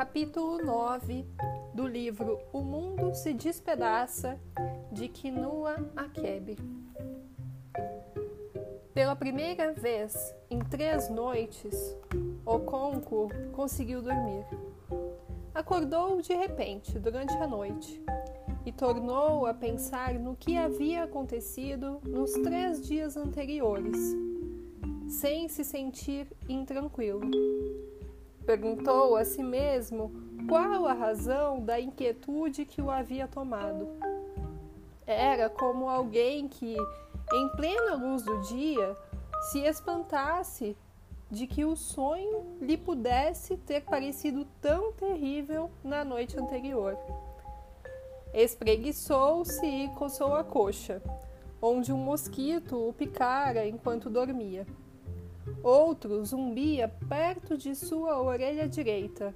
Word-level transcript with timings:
capítulo 0.00 0.64
9 0.64 1.26
do 1.74 1.86
livro 1.86 2.38
O 2.54 2.62
Mundo 2.62 3.14
se 3.14 3.34
Despedaça, 3.34 4.40
de 4.90 5.08
Kinua 5.08 5.76
Akebe. 5.94 6.56
Pela 8.94 9.14
primeira 9.14 9.74
vez 9.74 10.34
em 10.48 10.58
três 10.58 11.10
noites, 11.10 11.94
Okonko 12.46 13.28
conseguiu 13.52 14.00
dormir. 14.00 14.46
Acordou 15.54 16.22
de 16.22 16.32
repente 16.32 16.98
durante 16.98 17.34
a 17.34 17.46
noite 17.46 18.02
e 18.64 18.72
tornou 18.72 19.44
a 19.44 19.52
pensar 19.52 20.14
no 20.14 20.34
que 20.34 20.56
havia 20.56 21.04
acontecido 21.04 22.00
nos 22.06 22.32
três 22.32 22.80
dias 22.80 23.18
anteriores, 23.18 24.16
sem 25.06 25.46
se 25.46 25.62
sentir 25.62 26.26
intranquilo. 26.48 27.20
Perguntou 28.50 29.14
a 29.14 29.24
si 29.24 29.44
mesmo 29.44 30.10
qual 30.48 30.84
a 30.84 30.92
razão 30.92 31.60
da 31.60 31.78
inquietude 31.78 32.64
que 32.64 32.82
o 32.82 32.90
havia 32.90 33.28
tomado. 33.28 33.86
Era 35.06 35.48
como 35.48 35.88
alguém 35.88 36.48
que, 36.48 36.76
em 37.32 37.48
plena 37.50 37.94
luz 37.94 38.24
do 38.24 38.40
dia, 38.40 38.96
se 39.52 39.60
espantasse 39.60 40.76
de 41.30 41.46
que 41.46 41.64
o 41.64 41.76
sonho 41.76 42.58
lhe 42.60 42.76
pudesse 42.76 43.56
ter 43.56 43.82
parecido 43.82 44.44
tão 44.60 44.92
terrível 44.94 45.70
na 45.84 46.02
noite 46.02 46.36
anterior. 46.36 46.98
Espreguiçou-se 48.34 49.64
e 49.64 49.88
coçou 49.90 50.34
a 50.34 50.42
coxa, 50.42 51.00
onde 51.62 51.92
um 51.92 51.98
mosquito 51.98 52.88
o 52.88 52.92
picara 52.92 53.68
enquanto 53.68 54.10
dormia. 54.10 54.66
Outro 55.62 56.24
zumbia 56.24 56.88
perto 57.08 57.56
de 57.56 57.74
sua 57.74 58.20
orelha 58.20 58.68
direita. 58.68 59.34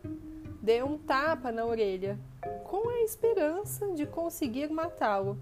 Deu 0.63 0.87
um 0.87 0.99
tapa 0.99 1.53
na 1.53 1.65
orelha, 1.65 2.19
com 2.65 2.89
a 2.89 3.03
esperança 3.03 3.93
de 3.93 4.07
conseguir 4.07 4.71
matá-lo. 4.71 5.37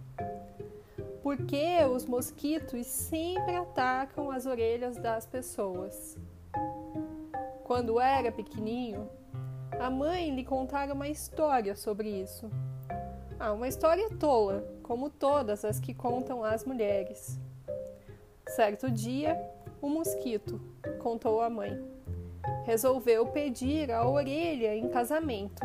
Porque 1.23 1.79
os 1.93 2.05
mosquitos 2.05 2.87
sempre 2.87 3.55
atacam 3.55 4.31
as 4.31 4.47
orelhas 4.47 4.97
das 4.97 5.25
pessoas. 5.25 6.19
Quando 7.63 8.01
era 8.01 8.33
pequenininho, 8.33 9.09
a 9.79 9.89
mãe 9.89 10.35
lhe 10.35 10.45
contara 10.45 10.93
uma 10.93 11.09
história 11.09 11.77
sobre 11.77 12.09
isso. 12.09 12.51
Ah, 13.39 13.53
uma 13.53 13.67
história 13.67 14.09
tola, 14.11 14.65
como 14.83 15.11
todas 15.11 15.65
as 15.65 15.81
que 15.81 15.95
contam 15.95 16.45
as 16.45 16.65
mulheres. 16.65 17.41
Certo 18.55 18.91
dia, 18.91 19.35
o 19.81 19.89
mosquito, 19.89 20.61
contou 20.99 21.41
a 21.41 21.49
mãe, 21.49 21.73
resolveu 22.65 23.25
pedir 23.29 23.91
a 23.91 24.07
orelha 24.07 24.77
em 24.77 24.91
casamento. 24.91 25.63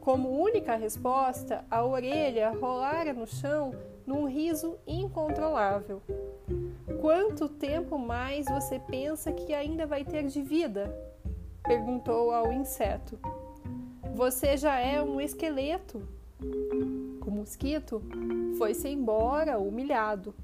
Como 0.00 0.30
única 0.30 0.76
resposta, 0.76 1.62
a 1.70 1.84
orelha 1.84 2.52
rolara 2.52 3.12
no 3.12 3.26
chão 3.26 3.72
num 4.06 4.24
riso 4.26 4.78
incontrolável. 4.86 6.00
Quanto 7.02 7.50
tempo 7.50 7.98
mais 7.98 8.46
você 8.46 8.78
pensa 8.78 9.30
que 9.30 9.52
ainda 9.52 9.86
vai 9.86 10.06
ter 10.06 10.24
de 10.24 10.40
vida? 10.40 10.90
perguntou 11.62 12.30
ao 12.30 12.50
inseto. 12.50 13.18
Você 14.14 14.56
já 14.56 14.78
é 14.80 15.02
um 15.02 15.20
esqueleto. 15.20 16.00
O 17.26 17.30
mosquito 17.30 18.00
foi-se 18.56 18.88
embora 18.88 19.58
humilhado. 19.58 20.34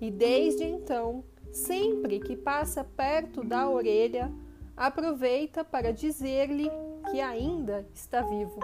E 0.00 0.10
desde 0.10 0.64
então 0.64 1.22
sempre 1.52 2.20
que 2.20 2.36
passa 2.36 2.82
perto 2.82 3.44
da 3.44 3.68
orelha, 3.68 4.32
aproveita 4.76 5.62
para 5.62 5.92
dizer-lhe 5.92 6.70
que 7.10 7.20
ainda 7.20 7.86
está 7.94 8.22
vivo. 8.22 8.58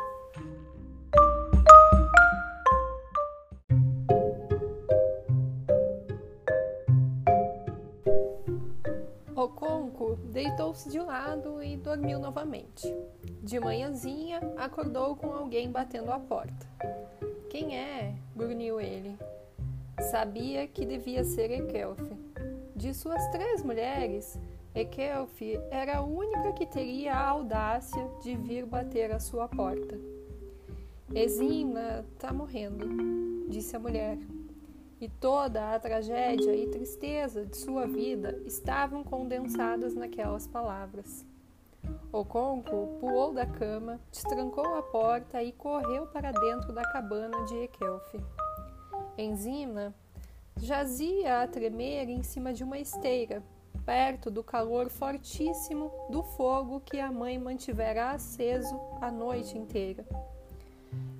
O 9.34 9.48
conco 9.48 10.16
deitou-se 10.32 10.88
de 10.88 10.98
lado 10.98 11.62
e 11.62 11.76
dormiu 11.76 12.18
novamente. 12.18 12.86
De 13.42 13.60
manhãzinha, 13.60 14.40
acordou 14.56 15.14
com 15.14 15.32
alguém 15.32 15.70
batendo 15.70 16.10
à 16.10 16.18
porta. 16.18 16.66
Quem 17.50 17.76
é? 17.76 18.14
grunhiu 18.34 18.80
ele. 18.80 19.16
Sabia 20.00 20.66
que 20.66 20.84
devia 20.84 21.24
ser 21.24 21.50
Ekelfe. 21.50 22.16
De 22.74 22.92
suas 22.92 23.26
três 23.28 23.62
mulheres, 23.62 24.38
Ekelf 24.74 25.40
era 25.70 25.98
a 25.98 26.02
única 26.02 26.52
que 26.52 26.66
teria 26.66 27.14
a 27.14 27.28
audácia 27.28 28.06
de 28.22 28.36
vir 28.36 28.66
bater 28.66 29.10
à 29.10 29.18
sua 29.18 29.48
porta. 29.48 29.98
Exima 31.14 32.04
está 32.12 32.32
morrendo, 32.32 33.48
disse 33.48 33.74
a 33.74 33.78
mulher, 33.78 34.18
e 35.00 35.08
toda 35.08 35.74
a 35.74 35.80
tragédia 35.80 36.54
e 36.54 36.68
tristeza 36.68 37.46
de 37.46 37.56
sua 37.56 37.86
vida 37.86 38.38
estavam 38.44 39.02
condensadas 39.02 39.94
naquelas 39.94 40.46
palavras. 40.46 41.24
O 42.12 42.24
conco 42.24 42.98
pulou 43.00 43.32
da 43.32 43.46
cama, 43.46 44.00
destrancou 44.10 44.74
a 44.74 44.82
porta 44.82 45.42
e 45.42 45.52
correu 45.52 46.06
para 46.06 46.32
dentro 46.32 46.72
da 46.72 46.82
cabana 46.92 47.44
de 47.46 47.56
Ekelf. 47.56 48.14
Enzima 49.18 49.94
Jazia 50.58 51.42
a 51.42 51.46
tremer 51.46 52.08
em 52.08 52.22
cima 52.22 52.50
de 52.50 52.64
uma 52.64 52.78
esteira, 52.78 53.42
perto 53.84 54.30
do 54.30 54.42
calor 54.42 54.88
fortíssimo 54.88 55.92
do 56.10 56.22
fogo 56.22 56.80
que 56.80 56.98
a 56.98 57.12
mãe 57.12 57.38
mantivera 57.38 58.12
aceso 58.12 58.74
a 58.98 59.10
noite 59.10 59.58
inteira. 59.58 60.02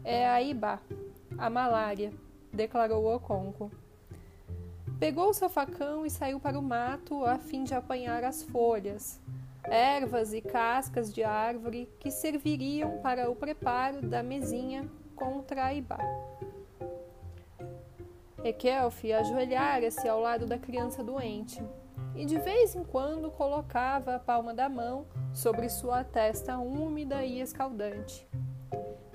É 0.03 0.27
a 0.27 0.41
Ibá, 0.41 0.81
a 1.37 1.51
malária, 1.51 2.15
declarou 2.51 3.15
Oconco. 3.15 3.71
Pegou 4.99 5.34
seu 5.34 5.51
facão 5.51 6.07
e 6.07 6.11
saiu 6.11 6.41
para 6.41 6.59
o 6.59 6.63
mato 6.63 7.27
a 7.27 7.39
fim 7.39 7.63
de 7.63 7.75
apanhar 7.75 8.25
as 8.25 8.43
folhas, 8.43 9.21
ervas 9.65 10.33
e 10.33 10.41
cascas 10.41 11.13
de 11.13 11.23
árvore 11.23 11.91
que 12.01 12.11
serviriam 12.11 13.03
para 13.03 13.31
o 13.31 13.37
preparo 13.37 14.01
da 14.01 14.23
mesinha 14.23 14.89
contra 15.15 15.67
a 15.67 15.75
Ibá. 15.75 15.99
Ekelf 18.47 19.05
ajoelhara-se 19.05 20.09
ao 20.09 20.21
lado 20.21 20.47
da 20.47 20.57
criança 20.57 21.03
doente 21.03 21.61
e 22.15 22.25
de 22.25 22.39
vez 22.39 22.77
em 22.77 22.84
quando 22.84 23.29
colocava 23.29 24.15
a 24.15 24.19
palma 24.21 24.55
da 24.55 24.69
mão 24.69 25.05
sobre 25.34 25.69
sua 25.69 26.05
testa 26.05 26.57
úmida 26.57 27.25
e 27.25 27.41
escaldante. 27.41 28.25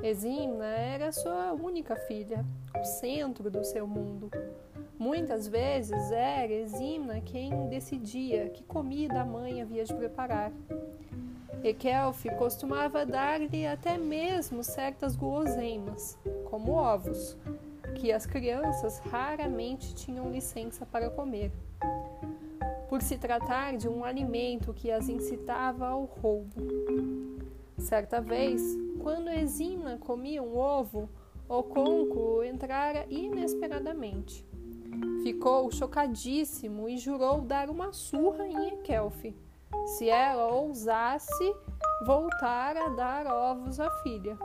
Eximna 0.04 0.66
era 0.66 1.14
sua 1.14 1.54
única 1.54 1.96
filha, 1.96 2.46
o 2.78 2.84
centro 2.84 3.50
do 3.50 3.64
seu 3.64 3.88
mundo. 3.88 4.30
Muitas 5.00 5.48
vezes 5.48 6.12
era 6.12 6.52
Eximna 6.52 7.22
quem 7.22 7.70
decidia 7.70 8.50
que 8.50 8.66
comida 8.66 9.22
a 9.22 9.26
mãe 9.26 9.62
havia 9.62 9.86
de 9.86 9.94
preparar. 9.94 10.52
Ekelf 11.64 12.26
costumava 12.38 13.06
dar-lhe 13.06 13.66
até 13.66 13.98
mesmo 13.98 14.62
certas 14.62 15.16
guloseimas, 15.16 16.18
como 16.50 16.74
ovos, 16.74 17.38
que 17.92 18.12
as 18.12 18.26
crianças 18.26 19.00
raramente 19.00 19.94
tinham 19.94 20.32
licença 20.32 20.86
para 20.86 21.10
comer, 21.10 21.52
por 22.90 23.02
se 23.02 23.18
tratar 23.18 23.78
de 23.78 23.88
um 23.88 24.04
alimento 24.04 24.74
que 24.74 24.92
as 24.92 25.10
incitava 25.10 25.88
ao 25.88 26.06
roubo. 26.06 26.56
Certa 27.78 28.22
vez, 28.22 28.62
quando 29.02 29.30
Exina 29.30 29.98
comia 29.98 30.42
um 30.42 30.58
ovo, 30.58 31.10
o 31.48 31.64
conco 31.64 32.44
entrara 32.44 33.06
inesperadamente. 33.10 34.46
Ficou 35.24 35.72
chocadíssimo 35.72 36.88
e 36.88 36.98
jurou 36.98 37.42
dar 37.42 37.70
uma 37.70 37.92
surra 37.92 38.48
em 38.48 38.68
Ekelf, 38.68 39.26
se 39.86 40.10
ela 40.10 40.48
ousasse 40.48 41.56
voltar 42.06 42.76
a 42.78 42.90
dar 42.90 43.28
ovos 43.28 43.80
à 43.80 43.90
filha 44.04 44.38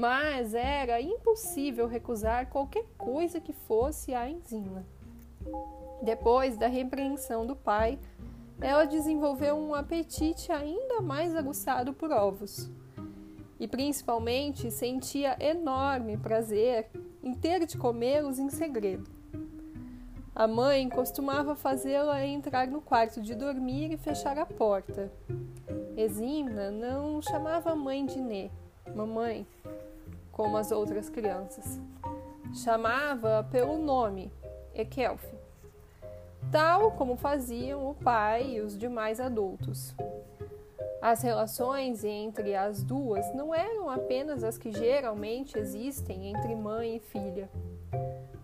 mas 0.00 0.54
era 0.54 0.98
impossível 0.98 1.86
recusar 1.86 2.48
qualquer 2.48 2.86
coisa 2.96 3.38
que 3.38 3.52
fosse 3.52 4.14
a 4.14 4.30
enzima. 4.30 4.82
Depois 6.02 6.56
da 6.56 6.68
repreensão 6.68 7.46
do 7.46 7.54
pai, 7.54 7.98
ela 8.62 8.86
desenvolveu 8.86 9.54
um 9.56 9.74
apetite 9.74 10.50
ainda 10.50 11.02
mais 11.02 11.36
aguçado 11.36 11.92
por 11.92 12.10
ovos. 12.10 12.70
E 13.58 13.68
principalmente 13.68 14.70
sentia 14.70 15.36
enorme 15.38 16.16
prazer 16.16 16.88
em 17.22 17.34
ter 17.34 17.66
de 17.66 17.76
comê-los 17.76 18.38
em 18.38 18.48
segredo. 18.48 19.04
A 20.34 20.46
mãe 20.46 20.88
costumava 20.88 21.54
fazê-la 21.54 22.24
entrar 22.24 22.66
no 22.68 22.80
quarto 22.80 23.20
de 23.20 23.34
dormir 23.34 23.92
e 23.92 23.98
fechar 23.98 24.38
a 24.38 24.46
porta. 24.46 25.12
Eximna 25.94 26.70
não 26.70 27.20
chamava 27.20 27.72
a 27.72 27.76
mãe 27.76 28.06
de 28.06 28.18
Nê, 28.18 28.48
mamãe, 28.94 29.46
como 30.40 30.56
as 30.56 30.72
outras 30.72 31.10
crianças. 31.10 31.78
Chamava 32.64 33.46
pelo 33.52 33.76
nome, 33.76 34.32
Ekelf, 34.74 35.22
tal 36.50 36.92
como 36.92 37.14
faziam 37.14 37.90
o 37.90 37.94
pai 37.94 38.52
e 38.52 38.60
os 38.62 38.78
demais 38.78 39.20
adultos. 39.20 39.94
As 41.02 41.20
relações 41.20 42.04
entre 42.04 42.54
as 42.54 42.82
duas 42.82 43.30
não 43.34 43.54
eram 43.54 43.90
apenas 43.90 44.42
as 44.42 44.56
que 44.56 44.72
geralmente 44.72 45.58
existem 45.58 46.30
entre 46.30 46.54
mãe 46.56 46.96
e 46.96 47.00
filha. 47.00 47.50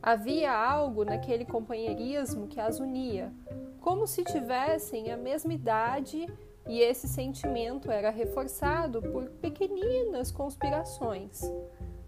Havia 0.03 0.53
algo 0.53 1.03
naquele 1.03 1.47
companheirismo 1.47 2.47
que 2.47 2.61
as 2.61 2.79
unia, 2.79 3.33
como 3.81 4.07
se 4.07 4.23
tivessem 4.23 5.11
a 5.11 5.17
mesma 5.17 5.55
idade, 5.55 6.27
e 6.69 6.81
esse 6.81 7.09
sentimento 7.09 7.91
era 7.91 8.11
reforçado 8.11 9.01
por 9.01 9.31
pequeninas 9.31 10.31
conspirações, 10.31 11.41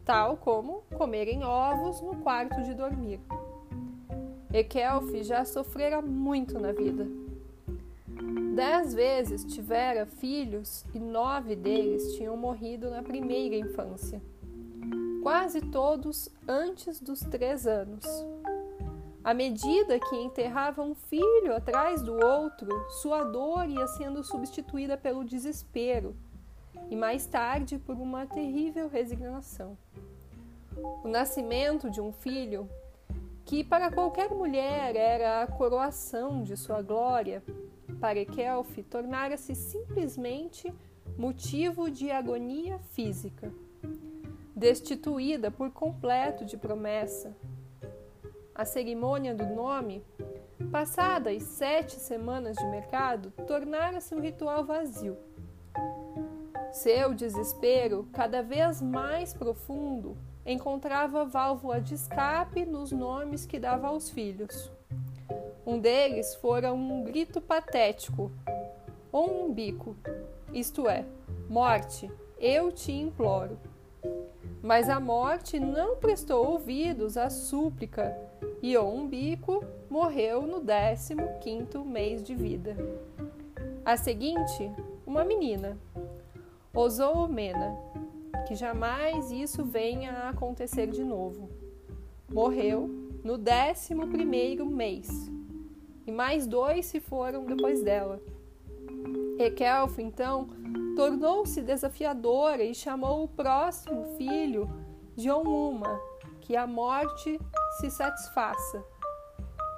tal 0.08 0.38
como 0.38 0.84
comerem 0.96 1.44
ovos 1.44 2.00
no 2.00 2.16
quarto 2.22 2.62
de 2.62 2.72
dormir. 2.72 3.20
Ekelf 4.50 5.12
já 5.22 5.44
sofrera 5.44 6.00
muito 6.00 6.58
na 6.58 6.72
vida. 6.72 7.06
Dez 8.54 8.94
vezes 8.94 9.44
tivera 9.44 10.06
filhos 10.06 10.82
e 10.94 10.98
nove 10.98 11.54
deles 11.54 12.14
tinham 12.14 12.38
morrido 12.38 12.88
na 12.88 13.02
primeira 13.02 13.54
infância, 13.54 14.22
quase 15.22 15.60
todos 15.60 16.30
antes 16.48 17.02
dos 17.02 17.20
três 17.20 17.66
anos. 17.66 18.06
À 19.22 19.34
medida 19.34 20.00
que 20.00 20.16
enterrava 20.16 20.80
um 20.80 20.94
filho 20.94 21.54
atrás 21.54 22.00
do 22.00 22.14
outro, 22.14 22.70
sua 23.02 23.24
dor 23.24 23.68
ia 23.68 23.86
sendo 23.88 24.24
substituída 24.24 24.96
pelo 24.96 25.22
desespero 25.22 26.16
e 26.90 26.96
mais 26.96 27.26
tarde 27.26 27.78
por 27.78 27.96
uma 27.96 28.26
terrível 28.26 28.88
resignação. 28.88 29.76
O 31.04 31.08
nascimento 31.08 31.90
de 31.90 32.00
um 32.00 32.12
filho 32.12 32.68
que 33.44 33.64
para 33.64 33.90
qualquer 33.90 34.30
mulher 34.30 34.94
era 34.94 35.42
a 35.42 35.46
coroação 35.46 36.42
de 36.42 36.56
sua 36.56 36.82
glória, 36.82 37.42
para 37.98 38.18
Ekelf 38.18 38.78
tornara-se 38.90 39.54
simplesmente 39.54 40.72
motivo 41.16 41.90
de 41.90 42.10
agonia 42.10 42.78
física. 42.92 43.52
Destituída 44.54 45.50
por 45.50 45.70
completo 45.70 46.44
de 46.44 46.56
promessa, 46.56 47.34
a 48.54 48.64
cerimônia 48.64 49.34
do 49.34 49.46
nome, 49.46 50.04
passadas 50.70 51.42
sete 51.44 51.94
semanas 51.94 52.56
de 52.56 52.66
mercado, 52.66 53.30
tornara-se 53.46 54.14
um 54.14 54.20
ritual 54.20 54.64
vazio. 54.64 55.16
Seu 56.72 57.14
desespero, 57.14 58.06
cada 58.12 58.42
vez 58.42 58.82
mais 58.82 59.32
profundo, 59.32 60.16
encontrava 60.44 61.24
válvula 61.24 61.80
de 61.80 61.94
escape 61.94 62.64
nos 62.64 62.92
nomes 62.92 63.46
que 63.46 63.58
dava 63.58 63.88
aos 63.88 64.10
filhos. 64.10 64.70
Um 65.66 65.78
deles 65.78 66.34
fora 66.34 66.72
um 66.72 67.04
grito 67.04 67.40
patético, 67.40 68.30
ou 69.10 69.46
um 69.46 69.52
bico, 69.52 69.96
isto 70.52 70.88
é, 70.88 71.04
morte, 71.48 72.10
eu 72.38 72.70
te 72.70 72.92
imploro. 72.92 73.58
Mas 74.62 74.88
a 74.88 75.00
morte 75.00 75.58
não 75.58 75.96
prestou 75.96 76.52
ouvidos 76.52 77.16
à 77.16 77.30
súplica 77.30 78.16
e 78.60 78.76
o 78.76 78.86
umbico 78.86 79.64
morreu 79.88 80.42
no 80.42 80.60
15º 80.60 81.84
mês 81.84 82.22
de 82.22 82.34
vida. 82.34 82.76
A 83.84 83.96
seguinte, 83.96 84.70
uma 85.06 85.24
menina, 85.24 85.78
Ozoomena, 86.78 87.76
que 88.46 88.54
jamais 88.54 89.32
isso 89.32 89.64
venha 89.64 90.12
a 90.12 90.28
acontecer 90.28 90.86
de 90.86 91.02
novo. 91.02 91.50
Morreu 92.32 92.86
no 93.24 93.36
décimo 93.36 94.06
primeiro 94.06 94.64
mês, 94.64 95.08
e 96.06 96.12
mais 96.12 96.46
dois 96.46 96.86
se 96.86 97.00
foram 97.00 97.44
depois 97.44 97.82
dela. 97.82 98.22
Ekelf, 99.40 99.98
então, 99.98 100.50
tornou-se 100.94 101.60
desafiadora 101.62 102.62
e 102.62 102.72
chamou 102.72 103.24
o 103.24 103.28
próximo 103.28 104.16
filho 104.16 104.70
de 105.16 105.28
Onuma, 105.28 106.00
que 106.42 106.54
a 106.54 106.64
morte 106.64 107.40
se 107.80 107.90
satisfaça. 107.90 108.84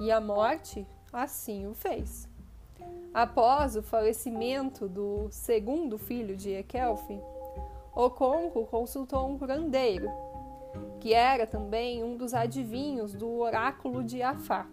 E 0.01 0.13
a 0.13 0.21
morte 0.21 0.87
assim 1.11 1.67
o 1.67 1.73
fez. 1.73 2.30
Após 3.13 3.75
o 3.75 3.83
falecimento 3.83 4.89
do 4.89 5.29
segundo 5.31 5.99
filho 5.99 6.37
de 6.37 6.51
Ekelf, 6.51 7.03
Oconco 7.93 8.65
consultou 8.67 9.29
um 9.29 9.37
curandeiro, 9.37 10.09
que 11.01 11.13
era 11.13 11.45
também 11.45 12.05
um 12.05 12.17
dos 12.17 12.33
adivinhos 12.33 13.13
do 13.13 13.29
oráculo 13.41 14.05
de 14.05 14.23
Afá. 14.23 14.69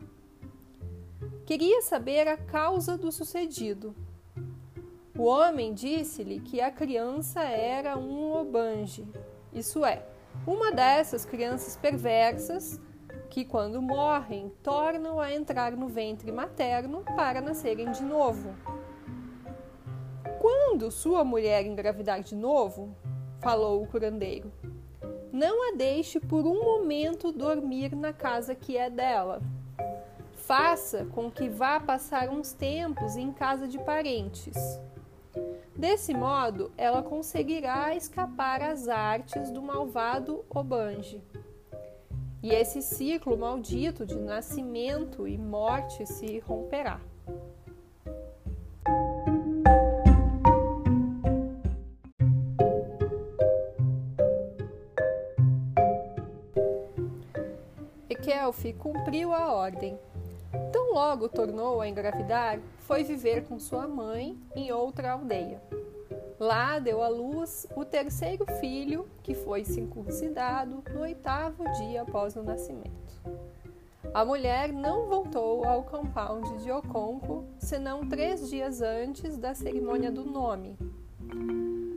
Queria 1.47 1.81
saber 1.81 2.27
a 2.27 2.37
causa 2.37 2.95
do 2.95 3.11
sucedido. 3.11 3.95
O 5.17 5.23
homem 5.23 5.73
disse-lhe 5.73 6.39
que 6.39 6.61
a 6.61 6.69
criança 6.69 7.41
era 7.41 7.97
um 7.97 8.31
obange, 8.31 9.07
isso 9.51 9.83
é, 9.83 10.05
uma 10.45 10.71
dessas 10.71 11.25
crianças 11.25 11.75
perversas 11.75 12.79
que, 13.29 13.45
quando 13.45 13.81
morrem, 13.81 14.51
tornam 14.63 15.19
a 15.19 15.33
entrar 15.33 15.73
no 15.73 15.87
ventre 15.87 16.31
materno 16.31 17.03
para 17.15 17.41
nascerem 17.41 17.91
de 17.91 18.03
novo. 18.03 18.55
Quando 20.39 20.91
sua 20.91 21.23
mulher 21.23 21.65
engravidar 21.65 22.21
de 22.21 22.35
novo, 22.35 22.95
falou 23.41 23.83
o 23.83 23.87
curandeiro. 23.87 24.51
Não 25.31 25.71
a 25.71 25.75
deixe 25.75 26.19
por 26.19 26.45
um 26.45 26.63
momento 26.63 27.31
dormir 27.31 27.95
na 27.95 28.13
casa 28.13 28.55
que 28.55 28.77
é 28.77 28.89
dela. 28.89 29.41
Faça 30.33 31.05
com 31.05 31.29
que 31.29 31.49
vá 31.49 31.79
passar 31.79 32.29
uns 32.29 32.53
tempos 32.53 33.17
em 33.17 33.31
casa 33.31 33.67
de 33.67 33.77
parentes. 33.79 34.55
Desse 35.75 36.13
modo, 36.13 36.71
ela 36.75 37.03
conseguirá 37.03 37.93
escapar 37.93 38.63
às 38.63 38.87
artes 38.87 39.51
do 39.51 39.61
malvado 39.61 40.43
Obange. 40.49 41.21
E 42.47 42.55
esse 42.55 42.81
ciclo 42.81 43.37
maldito 43.37 44.05
de 44.05 44.15
nascimento 44.15 45.27
e 45.27 45.37
morte 45.37 46.05
se 46.05 46.39
romperá. 46.39 47.01
Kelf 58.23 58.63
cumpriu 58.79 59.33
a 59.33 59.53
ordem. 59.53 59.99
Tão 60.71 60.93
logo 60.93 61.27
tornou 61.27 61.81
a 61.81 61.87
engravidar, 61.89 62.61
foi 62.77 63.03
viver 63.03 63.43
com 63.43 63.59
sua 63.59 63.89
mãe 63.89 64.37
em 64.55 64.71
outra 64.71 65.11
aldeia. 65.11 65.61
Lá 66.39 66.77
deu 66.77 67.01
à 67.01 67.07
luz 67.07 67.65
o 67.75 67.83
terceiro 67.83 68.45
filho, 68.59 69.07
que 69.23 69.33
foi 69.33 69.65
circuncidado 69.65 70.83
no 70.93 71.01
oitavo 71.01 71.63
dia 71.77 72.03
após 72.03 72.35
o 72.35 72.43
nascimento. 72.43 73.21
A 74.13 74.23
mulher 74.23 74.71
não 74.71 75.07
voltou 75.07 75.65
ao 75.65 75.83
compound 75.83 76.63
de 76.63 76.71
Oconco 76.71 77.43
senão 77.57 78.07
três 78.07 78.49
dias 78.49 78.81
antes 78.81 79.37
da 79.37 79.55
cerimônia 79.55 80.11
do 80.11 80.23
nome. 80.23 80.77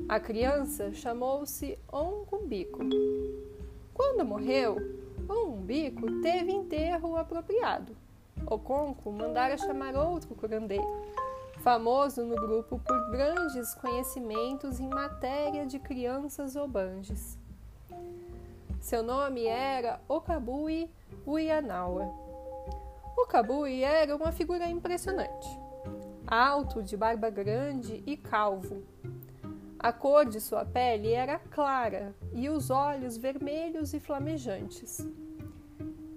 A 0.09 0.19
criança 0.19 0.93
chamou-se 0.93 1.79
Onkumbico. 1.93 2.81
Quando 3.93 4.25
morreu, 4.25 4.77
o 5.29 5.51
umbico 5.51 6.21
teve 6.23 6.51
enterro 6.51 7.17
apropriado. 7.17 7.95
O 8.47 8.59
Conco 8.59 9.13
mandara 9.13 9.57
chamar 9.59 9.95
outro 9.95 10.35
curandeiro, 10.35 10.85
famoso 11.61 12.25
no 12.25 12.37
grupo 12.37 12.79
por 12.79 13.11
grandes 13.11 13.75
conhecimentos 13.75 14.81
em 14.81 14.89
matéria 14.89 15.67
de 15.67 15.79
crianças 15.79 16.57
obanges. 16.57 17.39
Seu 18.81 19.03
nome 19.03 19.45
era 19.47 20.01
Okabui 20.09 20.91
Uianawa. 21.27 22.09
Okabui 23.17 23.83
era 23.83 24.17
uma 24.17 24.33
figura 24.33 24.67
impressionante, 24.69 25.49
alto, 26.27 26.83
de 26.83 26.97
barba 26.97 27.29
grande 27.29 28.03
e 28.07 28.17
calvo. 28.17 28.83
A 29.79 29.93
cor 29.93 30.27
de 30.27 30.41
sua 30.41 30.65
pele 30.65 31.13
era 31.13 31.39
clara 31.39 32.15
e 32.33 32.49
os 32.49 32.71
olhos 32.71 33.17
vermelhos 33.19 33.93
e 33.93 34.01
flamejantes. 34.01 35.07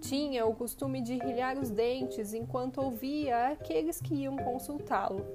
Tinha 0.04 0.46
o 0.46 0.54
costume 0.54 1.02
de 1.02 1.18
rilhar 1.18 1.58
os 1.58 1.70
dentes 1.70 2.34
enquanto 2.34 2.82
ouvia 2.82 3.48
aqueles 3.48 4.02
que 4.02 4.14
iam 4.14 4.36
consultá-lo. 4.36 5.26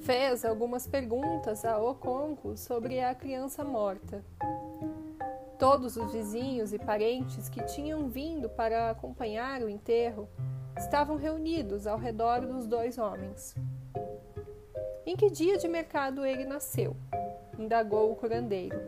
Fez 0.00 0.44
algumas 0.44 0.88
perguntas 0.88 1.64
a 1.64 1.78
Oconco 1.78 2.56
sobre 2.56 2.98
a 2.98 3.14
criança 3.14 3.62
morta. 3.62 4.24
Todos 5.56 5.96
os 5.96 6.12
vizinhos 6.12 6.72
e 6.72 6.80
parentes 6.80 7.48
que 7.48 7.62
tinham 7.62 8.08
vindo 8.08 8.48
para 8.48 8.90
acompanhar 8.90 9.62
o 9.62 9.68
enterro 9.68 10.28
estavam 10.76 11.14
reunidos 11.14 11.86
ao 11.86 11.96
redor 11.96 12.40
dos 12.40 12.66
dois 12.66 12.98
homens. 12.98 13.54
Em 15.06 15.14
que 15.14 15.30
dia 15.30 15.56
de 15.56 15.68
mercado 15.68 16.26
ele 16.26 16.44
nasceu? 16.44 16.96
indagou 17.56 18.10
o 18.10 18.16
curandeiro. 18.16 18.82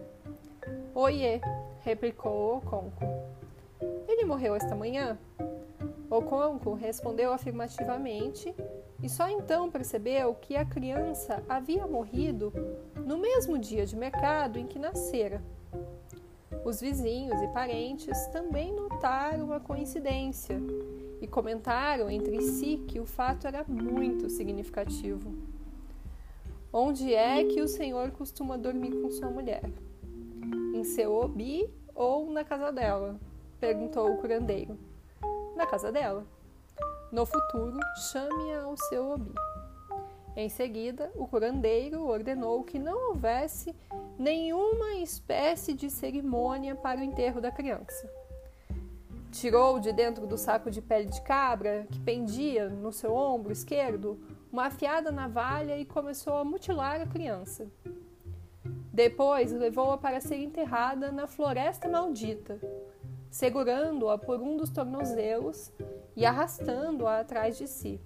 Oiê, 0.92 1.40
replicou 1.84 2.56
Oconco. 2.56 3.21
Morreu 4.24 4.54
esta 4.54 4.74
manhã? 4.74 5.18
Oconco 6.08 6.74
respondeu 6.74 7.32
afirmativamente 7.32 8.54
e 9.02 9.08
só 9.08 9.28
então 9.28 9.70
percebeu 9.70 10.34
que 10.34 10.54
a 10.56 10.64
criança 10.64 11.42
havia 11.48 11.86
morrido 11.86 12.52
no 13.04 13.18
mesmo 13.18 13.58
dia 13.58 13.84
de 13.84 13.96
mercado 13.96 14.58
em 14.58 14.66
que 14.66 14.78
nascera. 14.78 15.42
Os 16.64 16.80
vizinhos 16.80 17.40
e 17.42 17.48
parentes 17.48 18.26
também 18.28 18.72
notaram 18.72 19.52
a 19.52 19.58
coincidência 19.58 20.60
e 21.20 21.26
comentaram 21.26 22.08
entre 22.08 22.40
si 22.42 22.76
que 22.86 23.00
o 23.00 23.06
fato 23.06 23.46
era 23.46 23.64
muito 23.66 24.30
significativo. 24.30 25.34
Onde 26.72 27.12
é 27.12 27.44
que 27.44 27.60
o 27.60 27.68
senhor 27.68 28.12
costuma 28.12 28.56
dormir 28.56 28.92
com 29.00 29.10
sua 29.10 29.30
mulher? 29.30 29.68
Em 30.74 30.84
seu 30.84 31.12
obi 31.12 31.68
ou 31.94 32.30
na 32.30 32.44
casa 32.44 32.70
dela? 32.70 33.18
Perguntou 33.62 34.12
o 34.12 34.16
curandeiro. 34.16 34.76
Na 35.54 35.64
casa 35.64 35.92
dela. 35.92 36.26
No 37.12 37.24
futuro, 37.24 37.78
chame-a 38.10 38.64
ao 38.64 38.76
seu 38.76 39.12
obi. 39.12 39.32
Em 40.34 40.48
seguida, 40.48 41.12
o 41.14 41.28
curandeiro 41.28 42.04
ordenou 42.04 42.64
que 42.64 42.76
não 42.76 43.10
houvesse 43.10 43.72
nenhuma 44.18 44.94
espécie 44.96 45.74
de 45.74 45.88
cerimônia 45.90 46.74
para 46.74 46.98
o 46.98 47.04
enterro 47.04 47.40
da 47.40 47.52
criança. 47.52 48.10
Tirou 49.30 49.78
de 49.78 49.92
dentro 49.92 50.26
do 50.26 50.36
saco 50.36 50.68
de 50.68 50.82
pele 50.82 51.06
de 51.06 51.22
cabra, 51.22 51.86
que 51.88 52.00
pendia 52.00 52.68
no 52.68 52.92
seu 52.92 53.14
ombro 53.14 53.52
esquerdo, 53.52 54.18
uma 54.50 54.66
afiada 54.66 55.12
navalha 55.12 55.78
e 55.78 55.84
começou 55.84 56.34
a 56.34 56.44
mutilar 56.44 57.00
a 57.00 57.06
criança. 57.06 57.70
Depois 58.92 59.52
levou-a 59.52 59.96
para 59.96 60.20
ser 60.20 60.36
enterrada 60.36 61.12
na 61.12 61.28
floresta 61.28 61.88
maldita, 61.88 62.60
segurando-a 63.32 64.18
por 64.18 64.42
um 64.42 64.58
dos 64.58 64.68
tornozelos 64.68 65.72
e 66.14 66.26
arrastando-a 66.26 67.20
atrás 67.20 67.56
de 67.56 67.66
si. 67.66 67.98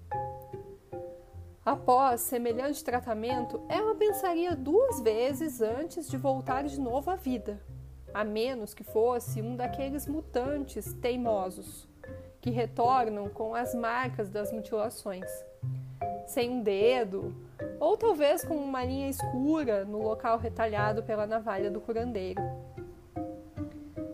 Após 1.64 2.20
semelhante 2.20 2.84
tratamento, 2.84 3.60
ela 3.68 3.96
pensaria 3.96 4.54
duas 4.54 5.00
vezes 5.00 5.60
antes 5.60 6.08
de 6.08 6.16
voltar 6.16 6.62
de 6.62 6.80
novo 6.80 7.10
à 7.10 7.16
vida, 7.16 7.60
a 8.14 8.22
menos 8.22 8.72
que 8.72 8.84
fosse 8.84 9.42
um 9.42 9.56
daqueles 9.56 10.06
mutantes 10.06 10.92
teimosos 10.94 11.88
que 12.40 12.50
retornam 12.50 13.28
com 13.28 13.52
as 13.52 13.74
marcas 13.74 14.30
das 14.30 14.52
mutilações, 14.52 15.28
sem 16.24 16.50
um 16.50 16.62
dedo, 16.62 17.34
ou 17.80 17.96
talvez 17.96 18.44
com 18.44 18.54
uma 18.54 18.84
linha 18.84 19.10
escura 19.10 19.84
no 19.84 20.00
local 20.00 20.38
retalhado 20.38 21.02
pela 21.02 21.26
navalha 21.26 21.68
do 21.68 21.80
curandeiro. 21.80 22.40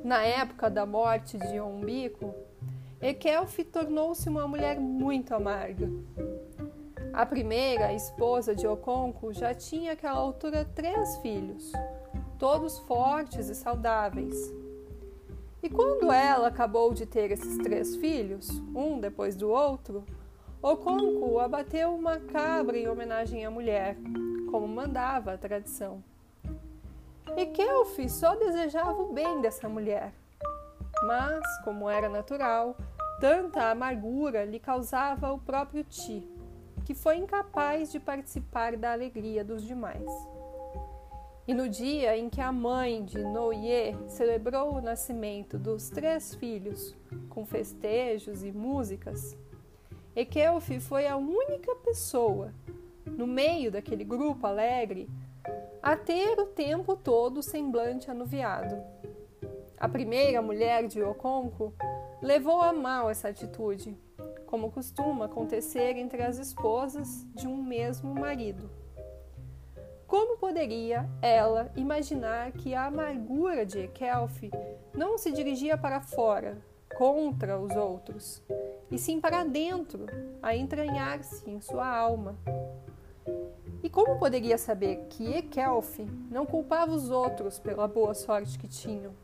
Na 0.04 0.24
época 0.24 0.68
da 0.68 0.84
morte 0.84 1.38
de 1.38 1.60
Ombico, 1.60 2.34
Ekelf 3.00 3.56
tornou-se 3.72 4.28
uma 4.28 4.48
mulher 4.48 4.80
muito 4.80 5.32
amarga. 5.32 5.88
A 7.12 7.24
primeira, 7.24 7.86
a 7.86 7.94
esposa 7.94 8.52
de 8.52 8.66
Oconco, 8.66 9.32
já 9.32 9.54
tinha 9.54 9.92
àquela 9.92 10.18
altura 10.18 10.64
três 10.64 11.16
filhos, 11.18 11.70
todos 12.36 12.80
fortes 12.80 13.48
e 13.48 13.54
saudáveis. 13.54 14.36
E 15.62 15.70
quando 15.70 16.10
ela 16.10 16.48
acabou 16.48 16.92
de 16.92 17.06
ter 17.06 17.30
esses 17.30 17.58
três 17.58 17.94
filhos, 17.94 18.48
um 18.74 18.98
depois 18.98 19.36
do 19.36 19.50
outro, 19.50 20.04
Oconco 20.60 21.38
abateu 21.38 21.94
uma 21.94 22.18
cabra 22.18 22.76
em 22.76 22.88
homenagem 22.88 23.44
à 23.44 23.50
mulher, 23.50 23.96
como 24.50 24.66
mandava 24.66 25.34
a 25.34 25.38
tradição. 25.38 26.02
E 27.36 27.46
Kelf 27.46 27.98
só 28.08 28.34
desejava 28.34 29.02
o 29.02 29.12
bem 29.12 29.40
dessa 29.40 29.68
mulher. 29.68 30.12
Mas, 31.04 31.42
como 31.64 31.88
era 31.88 32.08
natural, 32.08 32.76
Tanta 33.22 33.70
amargura 33.70 34.44
lhe 34.44 34.58
causava 34.58 35.32
o 35.32 35.38
próprio 35.38 35.84
Ti, 35.84 36.28
que 36.84 36.92
foi 36.92 37.18
incapaz 37.18 37.92
de 37.92 38.00
participar 38.00 38.76
da 38.76 38.90
alegria 38.90 39.44
dos 39.44 39.62
demais. 39.62 40.10
E 41.46 41.54
no 41.54 41.68
dia 41.68 42.18
em 42.18 42.28
que 42.28 42.40
a 42.40 42.50
mãe 42.50 43.04
de 43.04 43.22
Noye 43.22 43.96
celebrou 44.08 44.74
o 44.74 44.80
nascimento 44.80 45.56
dos 45.56 45.88
três 45.88 46.34
filhos 46.34 46.96
com 47.28 47.46
festejos 47.46 48.42
e 48.42 48.50
músicas, 48.50 49.38
Ekelf 50.16 50.68
foi 50.80 51.06
a 51.06 51.16
única 51.16 51.76
pessoa, 51.76 52.52
no 53.06 53.28
meio 53.28 53.70
daquele 53.70 54.02
grupo 54.02 54.48
alegre, 54.48 55.08
a 55.82 55.96
ter 55.96 56.38
o 56.38 56.46
tempo 56.46 56.96
todo 56.96 57.38
o 57.38 57.42
semblante 57.42 58.10
anuviado. 58.10 58.76
A 59.78 59.88
primeira 59.88 60.40
mulher 60.40 60.86
de 60.86 61.02
Oconco 61.02 61.74
levou 62.22 62.60
a 62.60 62.72
mal 62.72 63.10
essa 63.10 63.28
atitude, 63.28 63.98
como 64.46 64.70
costuma 64.70 65.24
acontecer 65.24 65.96
entre 65.96 66.22
as 66.22 66.38
esposas 66.38 67.26
de 67.34 67.48
um 67.48 67.62
mesmo 67.62 68.14
marido. 68.14 68.70
Como 70.06 70.36
poderia 70.36 71.08
ela 71.20 71.72
imaginar 71.74 72.52
que 72.52 72.74
a 72.74 72.84
amargura 72.84 73.64
de 73.64 73.80
Ekelf 73.80 74.42
não 74.94 75.16
se 75.16 75.32
dirigia 75.32 75.76
para 75.76 76.00
fora, 76.00 76.58
contra 76.96 77.58
os 77.58 77.74
outros, 77.74 78.42
e 78.90 78.98
sim 78.98 79.20
para 79.20 79.42
dentro, 79.42 80.06
a 80.42 80.54
entranhar-se 80.54 81.50
em 81.50 81.60
sua 81.60 81.88
alma? 81.88 82.36
Como 83.92 84.18
poderia 84.18 84.58
saber 84.58 85.06
que 85.10 85.32
Ekelf 85.32 86.00
não 86.28 86.44
culpava 86.44 86.92
os 86.92 87.10
outros 87.10 87.60
pela 87.60 87.86
boa 87.86 88.14
sorte 88.14 88.58
que 88.58 88.66
tinham? 88.66 89.14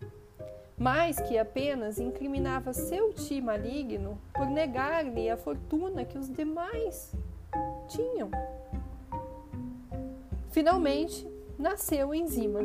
mas 0.79 1.19
que 1.21 1.37
apenas 1.37 1.99
incriminava 1.99 2.73
seu 2.73 3.13
tio 3.13 3.43
maligno 3.43 4.19
por 4.33 4.47
negar-lhe 4.47 5.29
a 5.29 5.37
fortuna 5.37 6.05
que 6.05 6.17
os 6.17 6.29
demais 6.29 7.13
tinham. 7.89 8.31
Finalmente, 10.51 11.27
nasceu 11.59 12.15
Enzima, 12.15 12.61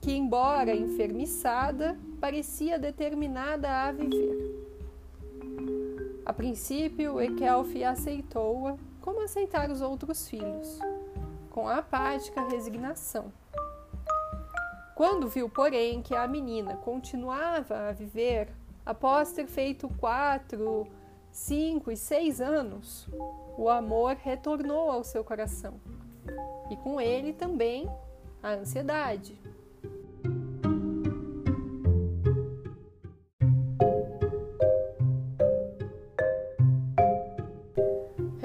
que, 0.00 0.12
embora 0.12 0.74
enfermiçada, 0.74 1.98
parecia 2.20 2.78
determinada 2.78 3.68
a 3.70 3.92
viver. 3.92 4.60
A 6.24 6.32
princípio, 6.32 7.20
Ekelf 7.20 7.74
aceitou-a 7.82 8.76
como 9.00 9.22
aceitar 9.22 9.70
os 9.70 9.80
outros 9.80 10.28
filhos, 10.28 10.78
com 11.52 11.68
apática 11.68 12.48
resignação. 12.48 13.30
Quando 14.94 15.28
viu, 15.28 15.50
porém, 15.50 16.00
que 16.00 16.14
a 16.14 16.26
menina 16.26 16.76
continuava 16.78 17.88
a 17.88 17.92
viver 17.92 18.48
após 18.86 19.32
ter 19.32 19.46
feito 19.46 19.86
quatro, 20.00 20.86
cinco 21.30 21.90
e 21.90 21.96
seis 21.96 22.40
anos, 22.40 23.06
o 23.58 23.68
amor 23.68 24.16
retornou 24.16 24.90
ao 24.90 25.04
seu 25.04 25.22
coração 25.22 25.74
e 26.70 26.76
com 26.76 26.98
ele 26.98 27.34
também 27.34 27.86
a 28.42 28.52
ansiedade. 28.52 29.38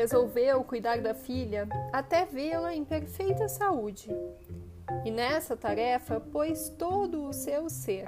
Resolveu 0.07 0.63
cuidar 0.63 1.01
da 1.01 1.13
filha 1.13 1.67
até 1.91 2.23
vê-la 2.23 2.73
em 2.73 2.85
perfeita 2.85 3.49
saúde 3.49 4.09
e 5.03 5.11
nessa 5.11 5.57
tarefa 5.57 6.17
pôs 6.17 6.69
todo 6.69 7.25
o 7.25 7.33
seu 7.33 7.69
ser. 7.69 8.07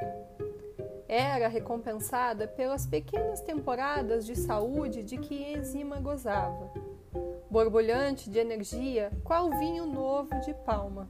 Era 1.09 1.49
recompensada 1.49 2.47
pelas 2.47 2.85
pequenas 2.85 3.41
temporadas 3.41 4.25
de 4.25 4.33
saúde 4.33 5.03
de 5.03 5.17
que 5.17 5.51
Enzima 5.51 5.99
gozava, 5.99 6.71
borbulhante 7.51 8.29
de 8.29 8.39
energia, 8.39 9.11
qual 9.21 9.49
vinho 9.59 9.85
novo 9.85 10.39
de 10.39 10.53
palma. 10.53 11.05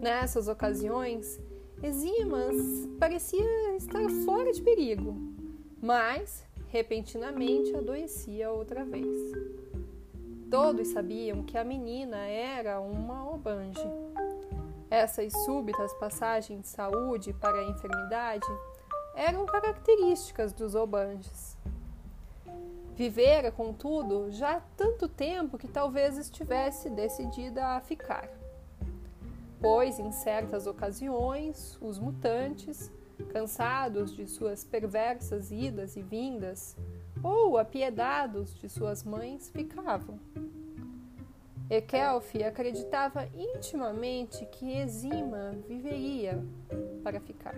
Nessas 0.00 0.46
ocasiões, 0.46 1.40
Ezimas 1.82 2.54
parecia 3.00 3.74
estar 3.74 4.08
fora 4.24 4.52
de 4.52 4.62
perigo, 4.62 5.16
mas 5.82 6.44
repentinamente 6.68 7.74
adoecia 7.74 8.52
outra 8.52 8.84
vez. 8.84 9.69
Todos 10.50 10.88
sabiam 10.88 11.42
que 11.44 11.56
a 11.56 11.64
menina 11.64 12.18
era 12.26 12.80
uma 12.80 13.30
obange 13.30 13.80
essas 14.90 15.32
súbitas 15.44 15.94
passagens 15.94 16.62
de 16.62 16.66
saúde 16.66 17.32
para 17.32 17.60
a 17.60 17.64
enfermidade 17.64 18.46
eram 19.14 19.46
características 19.46 20.52
dos 20.52 20.74
obanges. 20.74 21.56
Vivera, 22.96 23.52
contudo, 23.52 24.32
já 24.32 24.56
há 24.56 24.60
tanto 24.76 25.08
tempo 25.08 25.56
que 25.56 25.68
talvez 25.68 26.18
estivesse 26.18 26.90
decidida 26.90 27.64
a 27.68 27.80
ficar. 27.80 28.28
Pois, 29.60 30.00
em 30.00 30.10
certas 30.10 30.66
ocasiões, 30.66 31.78
os 31.80 31.98
mutantes, 31.98 32.90
cansados 33.32 34.12
de 34.12 34.26
suas 34.26 34.64
perversas 34.64 35.52
idas 35.52 35.96
e 35.96 36.02
vindas, 36.02 36.76
ou 37.22 37.58
apiedados 37.58 38.54
de 38.54 38.68
suas 38.68 39.04
mães, 39.04 39.50
ficavam. 39.50 40.18
Ekelf 41.68 42.34
acreditava 42.44 43.28
intimamente 43.36 44.44
que 44.46 44.72
Exima 44.72 45.52
viveria 45.68 46.44
para 47.02 47.20
ficar. 47.20 47.54